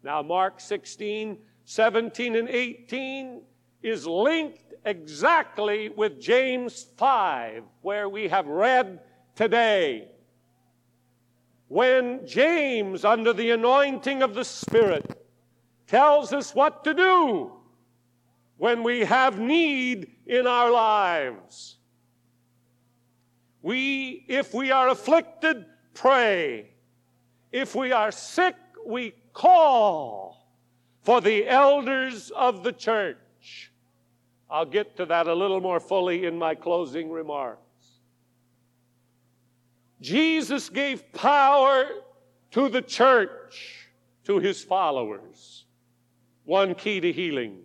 Now, 0.02 0.22
Mark 0.22 0.60
16, 0.60 1.36
17, 1.66 2.36
and 2.36 2.48
18 2.48 3.42
is 3.86 4.06
linked 4.06 4.74
exactly 4.84 5.88
with 5.88 6.20
James 6.20 6.86
5, 6.96 7.62
where 7.82 8.08
we 8.08 8.28
have 8.28 8.46
read 8.46 9.00
today. 9.34 10.08
When 11.68 12.26
James, 12.26 13.04
under 13.04 13.32
the 13.32 13.50
anointing 13.50 14.22
of 14.22 14.34
the 14.34 14.44
Spirit, 14.44 15.26
tells 15.86 16.32
us 16.32 16.54
what 16.54 16.84
to 16.84 16.94
do 16.94 17.52
when 18.56 18.82
we 18.82 19.00
have 19.00 19.38
need 19.38 20.10
in 20.26 20.46
our 20.46 20.70
lives. 20.70 21.76
We, 23.62 24.24
if 24.28 24.54
we 24.54 24.70
are 24.70 24.88
afflicted, 24.88 25.64
pray. 25.94 26.70
If 27.52 27.74
we 27.74 27.92
are 27.92 28.12
sick, 28.12 28.56
we 28.84 29.14
call 29.32 30.48
for 31.02 31.20
the 31.20 31.48
elders 31.48 32.30
of 32.30 32.62
the 32.62 32.72
church. 32.72 33.18
I'll 34.48 34.66
get 34.66 34.96
to 34.96 35.06
that 35.06 35.26
a 35.26 35.34
little 35.34 35.60
more 35.60 35.80
fully 35.80 36.24
in 36.24 36.38
my 36.38 36.54
closing 36.54 37.10
remarks. 37.10 37.60
Jesus 40.00 40.68
gave 40.68 41.12
power 41.12 41.86
to 42.52 42.68
the 42.68 42.82
church, 42.82 43.88
to 44.24 44.38
his 44.38 44.62
followers. 44.62 45.64
One 46.44 46.74
key 46.74 47.00
to 47.00 47.12
healing 47.12 47.62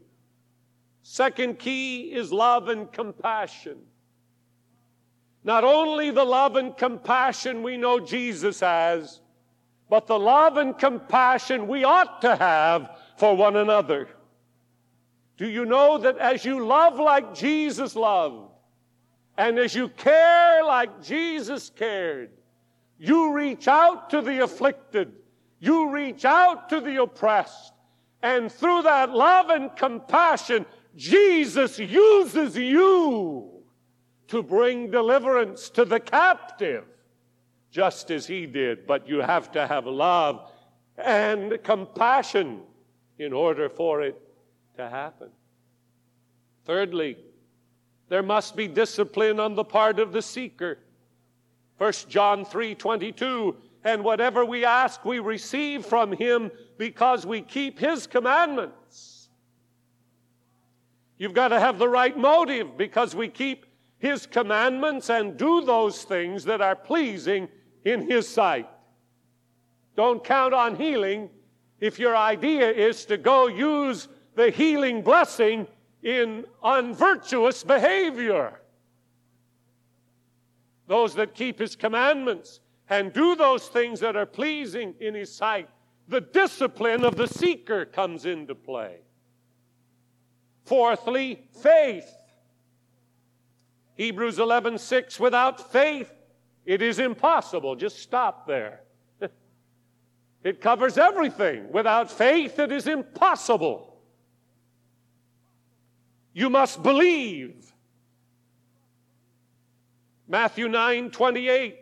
Second 1.04 1.60
key 1.60 2.14
is 2.14 2.32
love 2.32 2.70
and 2.70 2.90
compassion. 2.90 3.80
Not 5.44 5.66
only 5.66 6.10
the 6.10 6.24
love 6.24 6.56
and 6.56 6.78
compassion 6.78 7.64
we 7.64 7.76
know 7.76 8.00
Jesus 8.00 8.62
has, 8.62 9.20
but 9.90 10.08
the 10.08 10.18
love 10.18 10.56
and 10.56 10.78
compassion 10.78 11.68
we 11.68 11.84
ought 11.84 12.22
to 12.22 12.36
have 12.38 12.98
for 13.18 13.36
one 13.36 13.58
another. 13.58 14.08
Do 15.42 15.50
you 15.50 15.66
know 15.66 15.98
that 15.98 16.20
as 16.20 16.46
you 16.46 16.64
love 16.64 17.00
like 17.00 17.34
Jesus 17.34 17.96
loved, 17.96 18.52
and 19.36 19.58
as 19.58 19.74
you 19.74 19.90
care 19.90 20.64
like 20.64 21.02
Jesus 21.02 21.72
cared, 21.72 22.30
you 23.00 23.34
reach 23.34 23.68
out 23.68 24.12
to 24.12 24.22
the 24.22 24.44
afflicted, 24.44 25.12
you 25.60 25.90
reach 25.90 26.26
out 26.26 26.70
to 26.70 26.80
the 26.80 27.02
oppressed, 27.02 27.74
and 28.22 28.52
through 28.52 28.84
that 28.84 29.10
love 29.10 29.50
and 29.50 29.76
compassion, 29.76 30.64
Jesus 30.96 31.80
uses 31.80 32.56
you 32.56 33.64
to 34.28 34.44
bring 34.44 34.92
deliverance 34.92 35.72
to 35.72 35.86
the 35.86 36.00
captive, 36.00 36.86
just 37.72 38.12
as 38.12 38.28
he 38.28 38.46
did. 38.46 38.86
But 38.86 39.08
you 39.08 39.22
have 39.22 39.52
to 39.54 39.66
have 39.66 39.88
love 39.88 40.52
and 41.00 41.58
compassion 41.64 42.62
in 43.18 43.34
order 43.34 43.70
for 43.70 44.04
it 44.04 44.22
to 44.78 44.90
happen. 44.90 45.30
Thirdly, 46.66 47.18
there 48.10 48.24
must 48.24 48.56
be 48.56 48.68
discipline 48.68 49.40
on 49.40 49.56
the 49.56 49.64
part 49.64 50.00
of 50.00 50.12
the 50.12 50.22
seeker. 50.22 50.80
1 51.78 51.94
John 52.10 52.46
3 52.46 52.76
22, 52.76 53.56
and 53.84 54.04
whatever 54.04 54.46
we 54.46 54.66
ask, 54.66 55.04
we 55.04 55.20
receive 55.20 55.86
from 55.86 56.12
him 56.12 56.52
because 56.78 57.26
we 57.26 57.42
keep 57.42 57.80
his 57.80 58.06
commandments. 58.06 59.30
You've 61.18 61.34
got 61.34 61.50
to 61.50 61.60
have 61.60 61.80
the 61.80 61.88
right 61.88 62.18
motive 62.18 62.78
because 62.78 63.16
we 63.16 63.28
keep 63.28 63.66
his 64.00 64.26
commandments 64.26 65.10
and 65.10 65.38
do 65.38 65.62
those 65.62 66.04
things 66.04 66.44
that 66.46 66.62
are 66.62 66.76
pleasing 66.76 67.48
in 67.86 68.10
his 68.10 68.28
sight. 68.28 68.68
Don't 69.96 70.24
count 70.24 70.54
on 70.54 70.76
healing 70.76 71.30
if 71.80 72.00
your 72.00 72.18
idea 72.18 72.70
is 72.72 73.06
to 73.06 73.18
go 73.18 73.48
use 73.48 74.08
the 74.36 74.50
healing 74.50 75.02
blessing 75.02 75.68
in 76.04 76.46
unvirtuous 76.64 77.64
behavior. 77.64 78.60
Those 80.88 81.14
that 81.16 81.36
keep 81.36 81.60
his 81.60 81.76
commandments 81.76 82.60
and 82.90 83.14
do 83.14 83.36
those 83.36 83.68
things 83.68 84.00
that 84.02 84.16
are 84.16 84.26
pleasing 84.26 84.94
in 85.00 85.16
his 85.16 85.34
sight, 85.34 85.70
the 86.08 86.22
discipline 86.22 87.06
of 87.06 87.16
the 87.16 87.28
seeker 87.28 87.86
comes 87.86 88.26
into 88.26 88.56
play. 88.56 88.98
Fourthly, 90.66 91.48
faith. 91.62 92.10
Hebrews 93.96 94.40
11:6 94.40 95.20
without 95.20 95.72
faith 95.72 96.12
it 96.66 96.82
is 96.82 97.00
impossible. 97.00 97.76
Just 97.76 98.00
stop 98.00 98.48
there. 98.48 98.82
It 100.44 100.60
covers 100.60 100.98
everything. 100.98 101.72
Without 101.72 102.10
faith 102.10 102.58
it 102.58 102.72
is 102.72 102.88
impossible. 102.88 103.91
You 106.34 106.50
must 106.50 106.82
believe. 106.82 107.72
Matthew 110.28 110.70
9 110.70 111.12
28. 111.12 111.78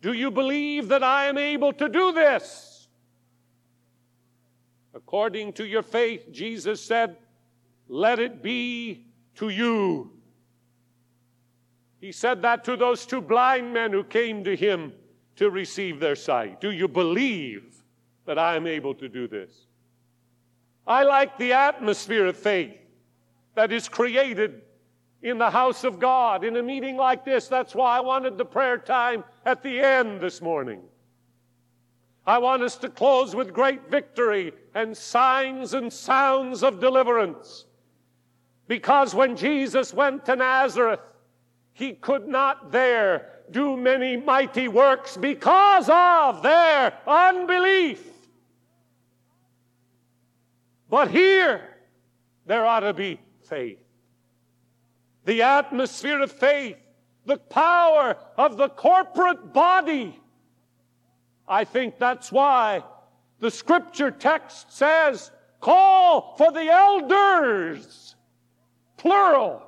Do 0.00 0.12
you 0.12 0.30
believe 0.30 0.88
that 0.88 1.02
I 1.02 1.26
am 1.26 1.38
able 1.38 1.72
to 1.74 1.88
do 1.88 2.12
this? 2.12 2.88
According 4.94 5.54
to 5.54 5.66
your 5.66 5.82
faith, 5.82 6.26
Jesus 6.32 6.80
said, 6.84 7.16
Let 7.88 8.18
it 8.18 8.42
be 8.42 9.06
to 9.36 9.48
you. 9.48 10.10
He 12.00 12.10
said 12.10 12.42
that 12.42 12.64
to 12.64 12.76
those 12.76 13.06
two 13.06 13.20
blind 13.20 13.72
men 13.72 13.92
who 13.92 14.02
came 14.02 14.42
to 14.44 14.56
him 14.56 14.92
to 15.36 15.50
receive 15.50 16.00
their 16.00 16.16
sight. 16.16 16.60
Do 16.60 16.72
you 16.72 16.88
believe 16.88 17.84
that 18.26 18.38
I 18.38 18.56
am 18.56 18.66
able 18.66 18.94
to 18.96 19.08
do 19.08 19.28
this? 19.28 19.50
I 20.84 21.04
like 21.04 21.38
the 21.38 21.52
atmosphere 21.52 22.26
of 22.26 22.36
faith 22.36 22.81
that 23.54 23.72
is 23.72 23.88
created 23.88 24.62
in 25.22 25.38
the 25.38 25.50
house 25.50 25.84
of 25.84 25.98
God 25.98 26.44
in 26.44 26.56
a 26.56 26.62
meeting 26.62 26.96
like 26.96 27.24
this. 27.24 27.48
That's 27.48 27.74
why 27.74 27.96
I 27.96 28.00
wanted 28.00 28.36
the 28.36 28.44
prayer 28.44 28.78
time 28.78 29.24
at 29.44 29.62
the 29.62 29.80
end 29.80 30.20
this 30.20 30.40
morning. 30.40 30.80
I 32.26 32.38
want 32.38 32.62
us 32.62 32.76
to 32.76 32.88
close 32.88 33.34
with 33.34 33.52
great 33.52 33.90
victory 33.90 34.52
and 34.74 34.96
signs 34.96 35.74
and 35.74 35.92
sounds 35.92 36.62
of 36.62 36.80
deliverance. 36.80 37.66
Because 38.68 39.14
when 39.14 39.36
Jesus 39.36 39.92
went 39.92 40.24
to 40.26 40.36
Nazareth, 40.36 41.00
he 41.72 41.92
could 41.94 42.28
not 42.28 42.70
there 42.70 43.28
do 43.50 43.76
many 43.76 44.16
mighty 44.16 44.68
works 44.68 45.16
because 45.16 45.88
of 45.88 46.42
their 46.42 46.94
unbelief. 47.06 48.06
But 50.88 51.10
here, 51.10 51.62
there 52.46 52.64
ought 52.64 52.80
to 52.80 52.92
be 52.92 53.18
faith. 53.48 53.78
The 55.24 55.42
atmosphere 55.42 56.20
of 56.20 56.32
faith, 56.32 56.76
the 57.26 57.38
power 57.38 58.16
of 58.36 58.56
the 58.56 58.68
corporate 58.68 59.52
body. 59.52 60.18
I 61.46 61.64
think 61.64 61.98
that's 61.98 62.32
why 62.32 62.82
the 63.38 63.50
scripture 63.50 64.10
text 64.10 64.72
says, 64.72 65.30
call 65.60 66.34
for 66.36 66.50
the 66.52 66.64
elders, 66.64 68.16
plural, 68.96 69.62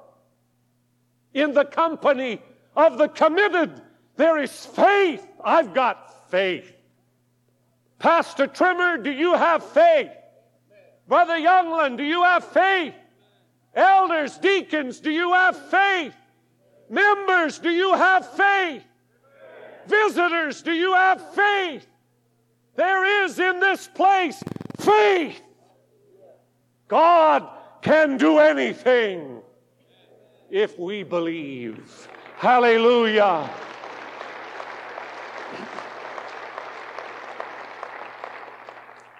in 1.32 1.52
the 1.52 1.64
company 1.64 2.40
of 2.76 2.98
the 2.98 3.08
committed. 3.08 3.80
There 4.16 4.38
is 4.38 4.66
faith. 4.66 5.26
I've 5.44 5.74
got 5.74 6.30
faith. 6.30 6.72
Pastor 7.98 8.46
Trimmer, 8.46 8.96
do 8.98 9.10
you 9.10 9.34
have 9.34 9.64
faith? 9.64 10.10
Brother 11.06 11.36
Youngland, 11.36 11.96
do 11.96 12.04
you 12.04 12.22
have 12.22 12.44
faith? 12.44 12.94
Elders, 13.74 14.38
deacons, 14.38 15.00
do 15.00 15.10
you 15.10 15.32
have 15.32 15.56
faith? 15.70 16.14
Members, 16.88 17.58
do 17.58 17.70
you 17.70 17.94
have 17.94 18.30
faith? 18.34 18.84
Visitors, 19.86 20.62
do 20.62 20.72
you 20.72 20.92
have 20.94 21.34
faith? 21.34 21.86
There 22.76 23.24
is 23.24 23.38
in 23.38 23.60
this 23.60 23.88
place 23.88 24.42
faith. 24.78 25.40
God 26.88 27.48
can 27.82 28.16
do 28.16 28.38
anything 28.38 29.42
if 30.50 30.78
we 30.78 31.02
believe. 31.02 32.08
Hallelujah. 32.36 33.50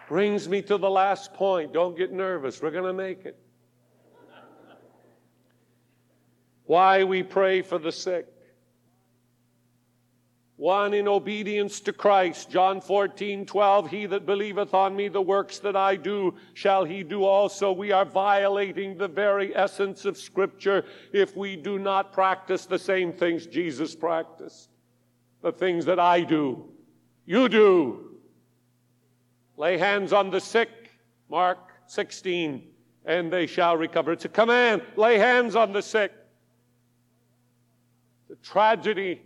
Brings 0.08 0.48
me 0.48 0.62
to 0.62 0.78
the 0.78 0.90
last 0.90 1.32
point. 1.34 1.72
Don't 1.72 1.96
get 1.96 2.12
nervous. 2.12 2.60
We're 2.60 2.70
going 2.70 2.84
to 2.84 2.92
make 2.92 3.24
it. 3.24 3.38
Why 6.66 7.04
we 7.04 7.22
pray 7.22 7.62
for 7.62 7.78
the 7.78 7.92
sick. 7.92 8.26
One 10.56 10.94
in 10.94 11.08
obedience 11.08 11.80
to 11.80 11.92
Christ, 11.92 12.48
John 12.48 12.80
14, 12.80 13.44
12, 13.44 13.90
he 13.90 14.06
that 14.06 14.24
believeth 14.24 14.72
on 14.72 14.94
me, 14.94 15.08
the 15.08 15.20
works 15.20 15.58
that 15.58 15.74
I 15.74 15.96
do, 15.96 16.36
shall 16.54 16.84
he 16.84 17.02
do 17.02 17.24
also. 17.24 17.72
We 17.72 17.90
are 17.90 18.04
violating 18.04 18.96
the 18.96 19.08
very 19.08 19.54
essence 19.54 20.04
of 20.04 20.16
Scripture 20.16 20.84
if 21.12 21.36
we 21.36 21.56
do 21.56 21.80
not 21.80 22.12
practice 22.12 22.66
the 22.66 22.78
same 22.78 23.12
things 23.12 23.46
Jesus 23.46 23.96
practiced. 23.96 24.70
The 25.42 25.52
things 25.52 25.84
that 25.86 25.98
I 25.98 26.20
do, 26.20 26.64
you 27.26 27.48
do. 27.48 28.12
Lay 29.56 29.76
hands 29.76 30.12
on 30.12 30.30
the 30.30 30.40
sick, 30.40 30.70
Mark 31.28 31.58
16, 31.88 32.62
and 33.04 33.32
they 33.32 33.46
shall 33.46 33.76
recover. 33.76 34.12
It's 34.12 34.24
a 34.24 34.28
command. 34.28 34.82
Lay 34.96 35.18
hands 35.18 35.56
on 35.56 35.72
the 35.72 35.82
sick 35.82 36.12
tragedy 38.44 39.22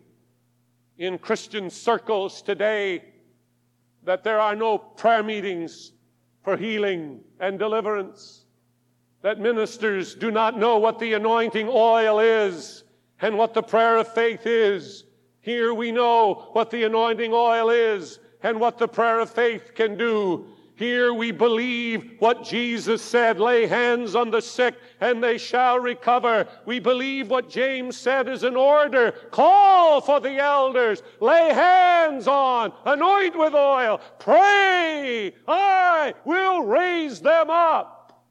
in 0.96 1.18
Christian 1.18 1.68
circles 1.68 2.40
today 2.40 3.04
that 4.04 4.22
there 4.24 4.40
are 4.40 4.56
no 4.56 4.78
prayer 4.78 5.22
meetings 5.22 5.92
for 6.42 6.56
healing 6.56 7.20
and 7.40 7.58
deliverance, 7.58 8.46
that 9.22 9.40
ministers 9.40 10.14
do 10.14 10.30
not 10.30 10.56
know 10.56 10.78
what 10.78 10.98
the 10.98 11.12
anointing 11.12 11.68
oil 11.68 12.20
is 12.20 12.84
and 13.20 13.36
what 13.36 13.52
the 13.52 13.62
prayer 13.62 13.98
of 13.98 14.08
faith 14.14 14.46
is. 14.46 15.04
Here 15.40 15.74
we 15.74 15.90
know 15.90 16.48
what 16.52 16.70
the 16.70 16.84
anointing 16.84 17.32
oil 17.32 17.70
is 17.70 18.20
and 18.42 18.60
what 18.60 18.78
the 18.78 18.88
prayer 18.88 19.18
of 19.18 19.30
faith 19.30 19.74
can 19.74 19.98
do. 19.98 20.46
Here 20.76 21.12
we 21.12 21.32
believe 21.32 22.14
what 22.20 22.44
Jesus 22.44 23.02
said 23.02 23.40
lay 23.40 23.66
hands 23.66 24.14
on 24.14 24.30
the 24.30 24.40
sick 24.40 24.76
and 25.00 25.22
they 25.22 25.38
shall 25.38 25.78
recover. 25.78 26.46
We 26.64 26.80
believe 26.80 27.30
what 27.30 27.48
James 27.48 27.96
said 27.96 28.28
is 28.28 28.42
an 28.42 28.56
order 28.56 29.12
call 29.30 30.00
for 30.00 30.20
the 30.20 30.38
elders, 30.38 31.02
lay 31.20 31.52
hands 31.52 32.26
on, 32.26 32.72
anoint 32.84 33.38
with 33.38 33.54
oil, 33.54 34.00
pray. 34.18 35.34
I 35.46 36.14
will 36.24 36.62
raise 36.62 37.20
them 37.20 37.50
up. 37.50 38.24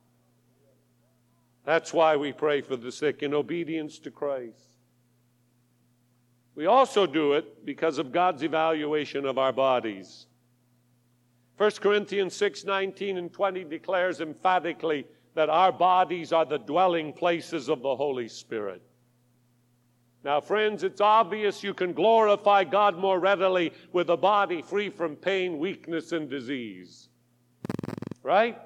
That's 1.63 1.93
why 1.93 2.15
we 2.15 2.31
pray 2.31 2.61
for 2.61 2.77
the 2.77 2.91
sick 2.91 3.23
in 3.23 3.33
obedience 3.33 3.99
to 3.99 4.11
Christ. 4.11 4.69
We 6.55 6.65
also 6.65 7.05
do 7.05 7.33
it 7.33 7.65
because 7.65 7.99
of 7.99 8.11
God's 8.11 8.41
evaluation 8.41 9.25
of 9.25 9.37
our 9.37 9.53
bodies. 9.53 10.27
1 11.57 11.71
Corinthians 11.81 12.35
6 12.35 12.65
19 12.65 13.17
and 13.17 13.33
20 13.33 13.63
declares 13.65 14.21
emphatically 14.21 15.05
that 15.37 15.49
our 15.51 15.71
bodies 15.71 16.33
are 16.33 16.45
the 16.45 16.57
dwelling 16.57 17.13
places 17.13 17.69
of 17.69 17.83
the 17.83 17.95
Holy 17.95 18.27
Spirit. 18.27 18.81
Now, 20.23 20.41
friends, 20.41 20.81
it's 20.83 20.99
obvious 20.99 21.61
you 21.61 21.75
can 21.75 21.93
glorify 21.93 22.63
God 22.63 22.97
more 22.97 23.19
readily 23.19 23.71
with 23.93 24.09
a 24.09 24.17
body 24.17 24.63
free 24.63 24.89
from 24.89 25.15
pain, 25.15 25.59
weakness, 25.59 26.11
and 26.11 26.27
disease. 26.27 27.09
Right? 28.23 28.57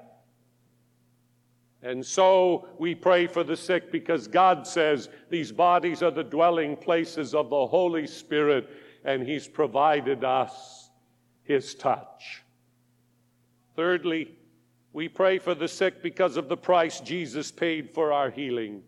And 1.82 2.02
so 2.06 2.66
we 2.78 2.94
pray 2.94 3.26
for 3.26 3.44
the 3.44 3.54
sick 3.54 3.92
because 3.92 4.26
God 4.26 4.66
says 4.66 5.10
these 5.28 5.52
bodies 5.52 6.02
are 6.02 6.10
the 6.10 6.24
dwelling 6.24 6.74
places 6.74 7.34
of 7.34 7.50
the 7.50 7.66
Holy 7.66 8.06
Spirit 8.06 8.70
and 9.04 9.22
He's 9.22 9.46
provided 9.46 10.24
us 10.24 10.88
His 11.44 11.74
touch. 11.74 12.44
Thirdly, 13.76 14.38
we 14.92 15.08
pray 15.08 15.38
for 15.38 15.54
the 15.54 15.68
sick 15.68 16.02
because 16.02 16.36
of 16.36 16.48
the 16.48 16.56
price 16.56 17.00
Jesus 17.00 17.50
paid 17.50 17.90
for 17.90 18.12
our 18.12 18.30
healing. 18.30 18.82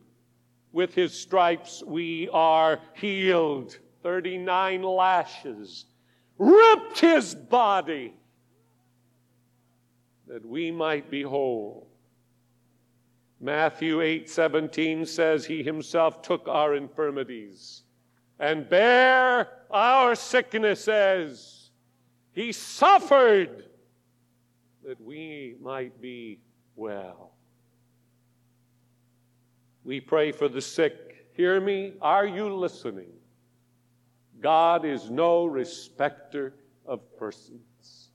With 0.73 0.95
His 0.95 1.19
stripes 1.19 1.83
we 1.87 2.29
are 2.33 2.81
healed. 2.95 3.79
39 4.03 4.83
lashes 4.83 5.87
ripped 6.39 7.01
His 7.01 7.35
body 7.35 8.15
that 10.27 10.45
we 10.45 10.71
might 10.71 11.11
be 11.11 11.23
whole. 11.23 11.89
Matthew 13.41 14.01
8 14.01 14.29
17 14.29 15.07
says, 15.07 15.45
He 15.45 15.63
himself 15.63 16.23
took 16.23 16.49
our 16.49 16.75
infirmities 16.75 17.83
and 18.39 18.69
bare 18.69 19.49
our 19.71 20.15
sicknesses. 20.15 21.71
He 22.33 22.53
suffered 22.53 23.65
that 24.85 25.01
we 25.01 25.57
might 25.63 26.01
be 26.01 26.39
well. 26.77 27.33
We 29.83 30.01
pray 30.01 30.33
for 30.33 30.49
the 30.49 30.61
sick. 30.61 31.27
Hear 31.35 31.61
me? 31.61 31.95
Are 32.01 32.27
you 32.27 32.55
listening? 32.55 33.13
God 34.41 34.85
is 34.85 35.11
no 35.11 35.47
respecter 35.47 36.55
of 36.87 37.01
persons. 37.19 38.11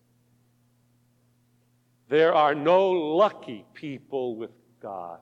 There 2.08 2.34
are 2.34 2.56
no 2.56 2.90
lucky 2.90 3.66
people 3.74 4.36
with 4.36 4.52
God. 4.82 5.20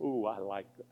Ooh, 0.00 0.26
I 0.26 0.38
like 0.38 0.66
that. 0.78 0.84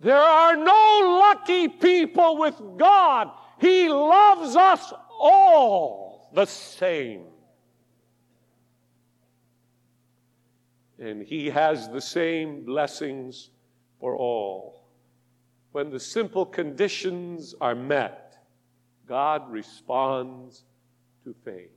There 0.00 0.16
are 0.16 0.56
no 0.56 1.20
lucky 1.22 1.68
people 1.68 2.36
with 2.36 2.60
God. 2.76 3.30
He 3.58 3.88
loves 3.88 4.56
us 4.56 4.92
all 5.18 6.30
the 6.34 6.46
same. 6.46 7.24
And 10.98 11.22
He 11.22 11.50
has 11.50 11.88
the 11.88 12.00
same 12.00 12.64
blessings 12.64 13.50
for 14.00 14.16
all. 14.16 14.84
When 15.72 15.90
the 15.90 16.00
simple 16.00 16.46
conditions 16.46 17.54
are 17.60 17.74
met, 17.74 18.36
God 19.06 19.50
responds 19.50 20.64
to 21.24 21.34
faith. 21.44 21.70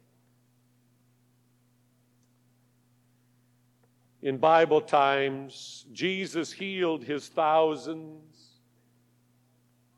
In 4.21 4.37
Bible 4.37 4.81
times, 4.81 5.85
Jesus 5.91 6.51
healed 6.51 7.03
his 7.03 7.27
thousands. 7.27 8.36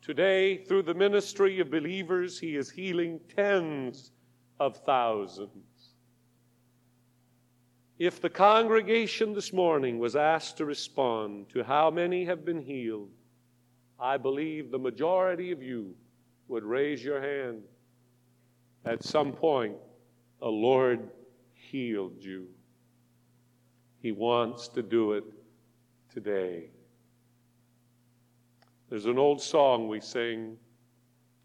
Today, 0.10 0.58
through 0.58 0.82
the 0.82 0.96
ministry 0.96 1.60
of 1.60 1.70
believers, 1.70 2.40
he 2.40 2.56
is 2.56 2.72
healing 2.72 3.20
tens 3.36 4.10
of 4.60 4.76
thousands. 4.78 5.92
If 8.00 8.20
the 8.20 8.32
congregation 8.32 9.36
this 9.36 9.54
morning 9.54 10.00
was 10.00 10.16
asked 10.16 10.58
to 10.58 10.66
respond 10.66 11.50
to 11.50 11.64
how 11.64 11.92
many 11.92 12.26
have 12.26 12.44
been 12.44 12.60
healed, 12.60 13.12
I 14.00 14.18
believe 14.18 14.72
the 14.72 14.80
majority 14.80 15.52
of 15.52 15.62
you 15.62 15.94
would 16.48 16.64
raise 16.64 17.04
your 17.04 17.22
hand. 17.22 17.62
At 18.86 19.04
some 19.04 19.32
point, 19.32 19.76
the 20.40 20.48
Lord 20.48 21.08
healed 21.54 22.24
you. 22.24 22.48
He 24.02 24.12
wants 24.12 24.70
to 24.70 24.82
do 24.82 25.12
it 25.12 25.26
today. 26.12 26.72
There's 28.90 29.06
an 29.06 29.20
old 29.20 29.42
song 29.42 29.88
we 29.88 30.00
sing 30.02 30.58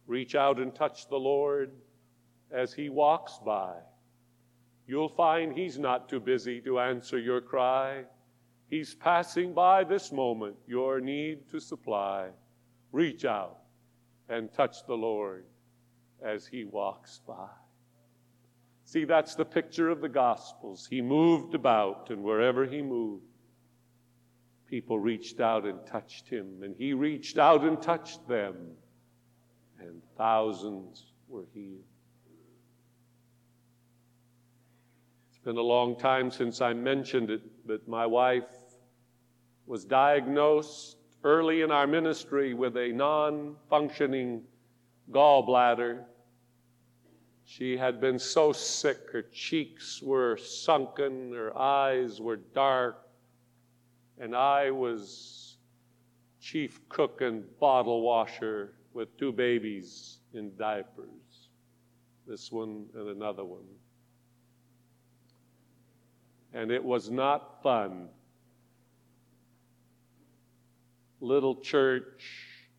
Reach 0.07 0.35
out 0.35 0.59
and 0.59 0.75
touch 0.75 1.09
the 1.09 1.17
Lord 1.17 1.73
as 2.51 2.75
He 2.75 2.91
walks 2.91 3.39
by. 3.45 3.75
You'll 4.87 5.09
find 5.09 5.53
He's 5.53 5.79
not 5.79 6.09
too 6.09 6.21
busy 6.21 6.61
to 6.63 6.79
answer 6.79 7.19
your 7.19 7.41
cry. 7.41 8.05
He's 8.69 8.95
passing 8.95 9.55
by 9.55 9.85
this 9.85 10.13
moment, 10.13 10.57
your 10.67 11.01
need 11.01 11.49
to 11.51 11.61
supply. 11.61 12.29
Reach 12.93 13.25
out 13.25 13.59
and 14.29 14.53
touch 14.53 14.87
the 14.87 14.95
Lord 14.95 15.45
as 16.23 16.47
He 16.47 16.65
walks 16.65 17.21
by. 17.27 17.49
See, 18.85 19.05
that's 19.05 19.35
the 19.35 19.45
picture 19.45 19.89
of 19.89 20.01
the 20.03 20.09
Gospels. 20.09 20.87
He 20.87 21.01
moved 21.01 21.55
about, 21.55 22.11
and 22.11 22.23
wherever 22.23 22.67
he 22.67 22.83
moved, 22.83 23.25
people 24.75 24.99
reached 24.99 25.39
out 25.39 25.65
and 25.65 25.79
touched 25.87 26.29
him, 26.29 26.65
and 26.65 26.75
he 26.77 26.95
reached 26.95 27.39
out 27.39 27.63
and 27.63 27.81
touched 27.81 28.27
them, 28.27 28.57
and 29.79 30.03
thousands 30.19 31.13
were 31.29 31.45
healed. 31.55 31.85
It's 35.29 35.39
been 35.45 35.59
a 35.59 35.63
long 35.63 35.97
time 35.97 36.29
since 36.29 36.61
I 36.61 36.73
mentioned 36.73 37.31
it, 37.31 37.43
but 37.65 37.87
my 37.87 38.05
wife 38.05 38.51
was 39.65 39.85
diagnosed 39.85 40.97
early 41.23 41.61
in 41.61 41.71
our 41.71 41.87
ministry 41.87 42.53
with 42.53 42.77
a 42.77 42.89
non 42.89 43.55
functioning 43.71 44.43
gallbladder 45.13 46.03
she 47.45 47.77
had 47.77 48.01
been 48.01 48.19
so 48.19 48.53
sick, 48.53 49.11
her 49.13 49.23
cheeks 49.23 50.03
were 50.03 50.37
sunken, 50.39 51.33
her 51.33 51.57
eyes 51.57 52.21
were 52.21 52.37
dark, 52.37 53.04
and 54.19 54.35
I 54.35 54.71
was 54.71 55.57
chief 56.41 56.81
cook 56.89 57.21
and 57.21 57.45
bottle 57.59 58.03
washer 58.03 58.75
with 58.93 59.17
two 59.19 59.33
babies 59.33 60.19
in 60.35 60.55
diapers, 60.57 61.49
this 62.27 62.53
one 62.53 62.87
and 62.95 63.09
another 63.09 63.45
one. 63.45 63.67
And 66.53 66.71
it 66.71 66.83
was 66.83 67.11
not 67.11 67.63
fun. 67.63 68.09
Little 71.21 71.57
church 71.57 72.23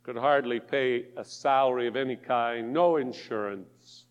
could 0.04 0.16
hardly 0.16 0.60
pay 0.60 1.08
a 1.18 1.26
salary 1.26 1.88
of 1.88 1.96
any 1.96 2.16
kind, 2.16 2.72
no 2.72 2.98
insurance. 2.98 4.06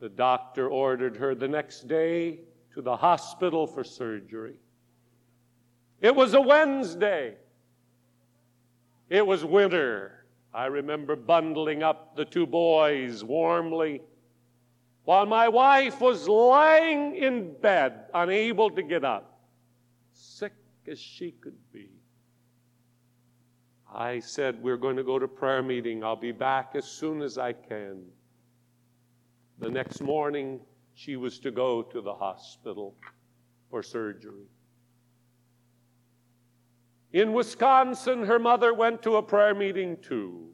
The 0.00 0.08
doctor 0.08 0.68
ordered 0.68 1.16
her 1.16 1.34
the 1.34 1.48
next 1.48 1.88
day 1.88 2.40
to 2.74 2.82
the 2.82 2.96
hospital 2.96 3.66
for 3.66 3.84
surgery. 3.84 4.56
It 6.06 6.14
was 6.14 6.34
a 6.34 6.40
Wednesday. 6.40 7.34
It 9.10 9.26
was 9.26 9.44
winter. 9.44 10.24
I 10.54 10.66
remember 10.66 11.16
bundling 11.16 11.82
up 11.82 12.14
the 12.14 12.24
two 12.24 12.46
boys 12.46 13.24
warmly 13.24 14.02
while 15.02 15.26
my 15.26 15.48
wife 15.48 16.00
was 16.00 16.28
lying 16.28 17.16
in 17.16 17.54
bed, 17.60 18.04
unable 18.14 18.70
to 18.70 18.84
get 18.84 19.04
up, 19.04 19.40
sick 20.12 20.52
as 20.86 21.00
she 21.00 21.32
could 21.32 21.58
be. 21.72 21.90
I 23.92 24.20
said, 24.20 24.62
We're 24.62 24.76
going 24.76 24.98
to 24.98 25.02
go 25.02 25.18
to 25.18 25.26
prayer 25.26 25.60
meeting. 25.60 26.04
I'll 26.04 26.14
be 26.14 26.30
back 26.30 26.76
as 26.76 26.84
soon 26.84 27.20
as 27.20 27.36
I 27.36 27.52
can. 27.52 28.04
The 29.58 29.70
next 29.70 30.00
morning, 30.00 30.60
she 30.94 31.16
was 31.16 31.40
to 31.40 31.50
go 31.50 31.82
to 31.82 32.00
the 32.00 32.14
hospital 32.14 32.94
for 33.70 33.82
surgery. 33.82 34.46
In 37.16 37.32
Wisconsin, 37.32 38.24
her 38.24 38.38
mother 38.38 38.74
went 38.74 39.02
to 39.04 39.16
a 39.16 39.22
prayer 39.22 39.54
meeting 39.54 39.96
too. 40.02 40.50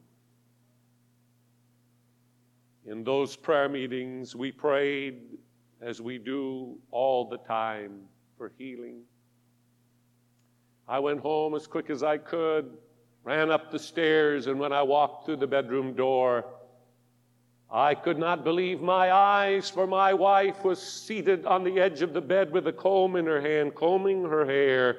In 2.86 3.02
those 3.02 3.34
prayer 3.34 3.68
meetings, 3.68 4.36
we 4.36 4.52
prayed 4.52 5.22
as 5.80 6.00
we 6.00 6.18
do 6.18 6.78
all 6.92 7.28
the 7.28 7.38
time 7.38 8.02
for 8.38 8.52
healing. 8.58 9.00
I 10.86 11.00
went 11.00 11.18
home 11.18 11.56
as 11.56 11.66
quick 11.66 11.90
as 11.90 12.04
I 12.04 12.18
could, 12.18 12.70
ran 13.24 13.50
up 13.50 13.72
the 13.72 13.78
stairs, 13.80 14.46
and 14.46 14.60
when 14.60 14.72
I 14.72 14.84
walked 14.84 15.26
through 15.26 15.38
the 15.38 15.48
bedroom 15.48 15.94
door, 15.94 16.44
I 17.72 17.96
could 17.96 18.20
not 18.20 18.44
believe 18.44 18.80
my 18.80 19.10
eyes, 19.10 19.68
for 19.68 19.88
my 19.88 20.14
wife 20.14 20.62
was 20.62 20.80
seated 20.80 21.44
on 21.44 21.64
the 21.64 21.80
edge 21.80 22.02
of 22.02 22.12
the 22.12 22.20
bed 22.20 22.52
with 22.52 22.68
a 22.68 22.72
comb 22.72 23.16
in 23.16 23.26
her 23.26 23.40
hand, 23.40 23.74
combing 23.74 24.22
her 24.22 24.46
hair, 24.46 24.98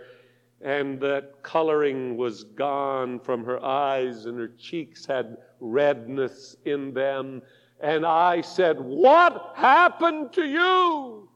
and 0.64 0.98
that 1.02 1.44
coloring 1.44 2.16
was 2.16 2.46
gone 2.46 3.20
from 3.20 3.44
her 3.44 3.64
eyes, 3.64 4.26
and 4.26 4.40
her 4.40 4.54
cheeks 4.58 5.06
had 5.06 5.38
redness 5.60 6.56
in 6.64 6.94
them. 6.94 7.42
And 7.82 8.06
I 8.06 8.40
said, 8.42 8.80
What 8.80 9.52
happened 9.56 10.32
to 10.34 10.46
you? 10.46 11.30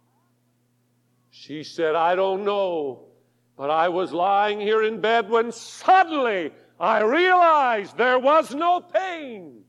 She 1.29 1.63
said, 1.63 1.93
I 1.93 2.15
don't 2.15 2.45
know, 2.45 3.09
but 3.57 3.69
I 3.69 3.89
was 3.89 4.13
lying 4.13 4.61
here 4.61 4.83
in 4.83 5.01
bed 5.01 5.29
when 5.29 5.51
suddenly 5.51 6.51
I 6.79 7.01
realized 7.01 7.97
there 7.97 8.19
was 8.19 8.55
no 8.55 8.79
pain. 8.79 9.65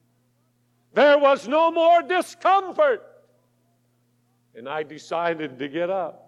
There 0.94 1.18
was 1.18 1.48
no 1.48 1.72
more 1.72 2.02
discomfort. 2.02 3.02
And 4.54 4.68
I 4.68 4.84
decided 4.84 5.58
to 5.58 5.68
get 5.68 5.90
up. 5.90 6.27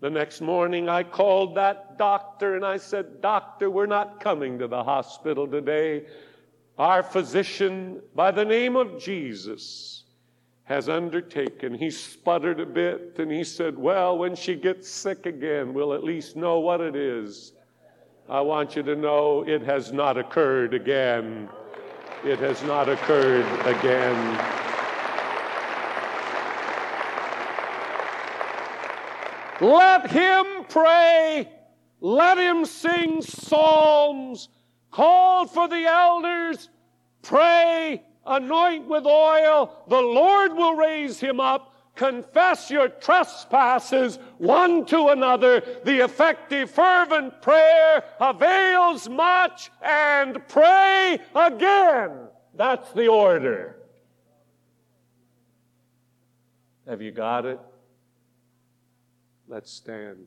The 0.00 0.08
next 0.10 0.40
morning, 0.40 0.88
I 0.88 1.02
called 1.02 1.54
that 1.56 1.98
doctor 1.98 2.56
and 2.56 2.64
I 2.64 2.78
said, 2.78 3.20
Doctor, 3.20 3.70
we're 3.70 3.84
not 3.84 4.18
coming 4.18 4.58
to 4.58 4.66
the 4.66 4.82
hospital 4.82 5.46
today. 5.46 6.06
Our 6.78 7.02
physician, 7.02 8.00
by 8.14 8.30
the 8.30 8.44
name 8.44 8.76
of 8.76 8.98
Jesus, 8.98 10.04
has 10.64 10.88
undertaken. 10.88 11.74
He 11.74 11.90
sputtered 11.90 12.60
a 12.60 12.66
bit 12.66 13.16
and 13.18 13.30
he 13.30 13.44
said, 13.44 13.76
Well, 13.76 14.16
when 14.16 14.34
she 14.34 14.54
gets 14.54 14.88
sick 14.88 15.26
again, 15.26 15.74
we'll 15.74 15.92
at 15.92 16.02
least 16.02 16.34
know 16.34 16.60
what 16.60 16.80
it 16.80 16.96
is. 16.96 17.52
I 18.26 18.40
want 18.40 18.76
you 18.76 18.82
to 18.84 18.96
know 18.96 19.44
it 19.46 19.62
has 19.62 19.92
not 19.92 20.16
occurred 20.16 20.72
again. 20.72 21.50
It 22.24 22.38
has 22.38 22.62
not 22.62 22.88
occurred 22.88 23.44
again. 23.66 24.69
Let 29.60 30.10
him 30.10 30.64
pray. 30.68 31.50
Let 32.00 32.38
him 32.38 32.64
sing 32.64 33.22
psalms. 33.22 34.48
Call 34.90 35.46
for 35.46 35.68
the 35.68 35.84
elders. 35.86 36.68
Pray. 37.22 38.02
Anoint 38.26 38.88
with 38.88 39.06
oil. 39.06 39.84
The 39.88 40.00
Lord 40.00 40.54
will 40.54 40.74
raise 40.74 41.20
him 41.20 41.40
up 41.40 41.70
confess 42.00 42.70
your 42.70 42.88
trespasses 42.88 44.18
one 44.38 44.86
to 44.86 45.08
another. 45.08 45.60
The 45.84 46.02
effective, 46.02 46.70
fervent 46.70 47.42
prayer 47.42 48.02
avails 48.18 49.06
much 49.06 49.70
and 49.82 50.40
pray 50.48 51.18
again. 51.34 52.28
That's 52.54 52.90
the 52.92 53.08
order. 53.08 53.76
Have 56.88 57.02
you 57.02 57.10
got 57.12 57.44
it? 57.44 57.60
Let's 59.50 59.72
stand. 59.72 60.26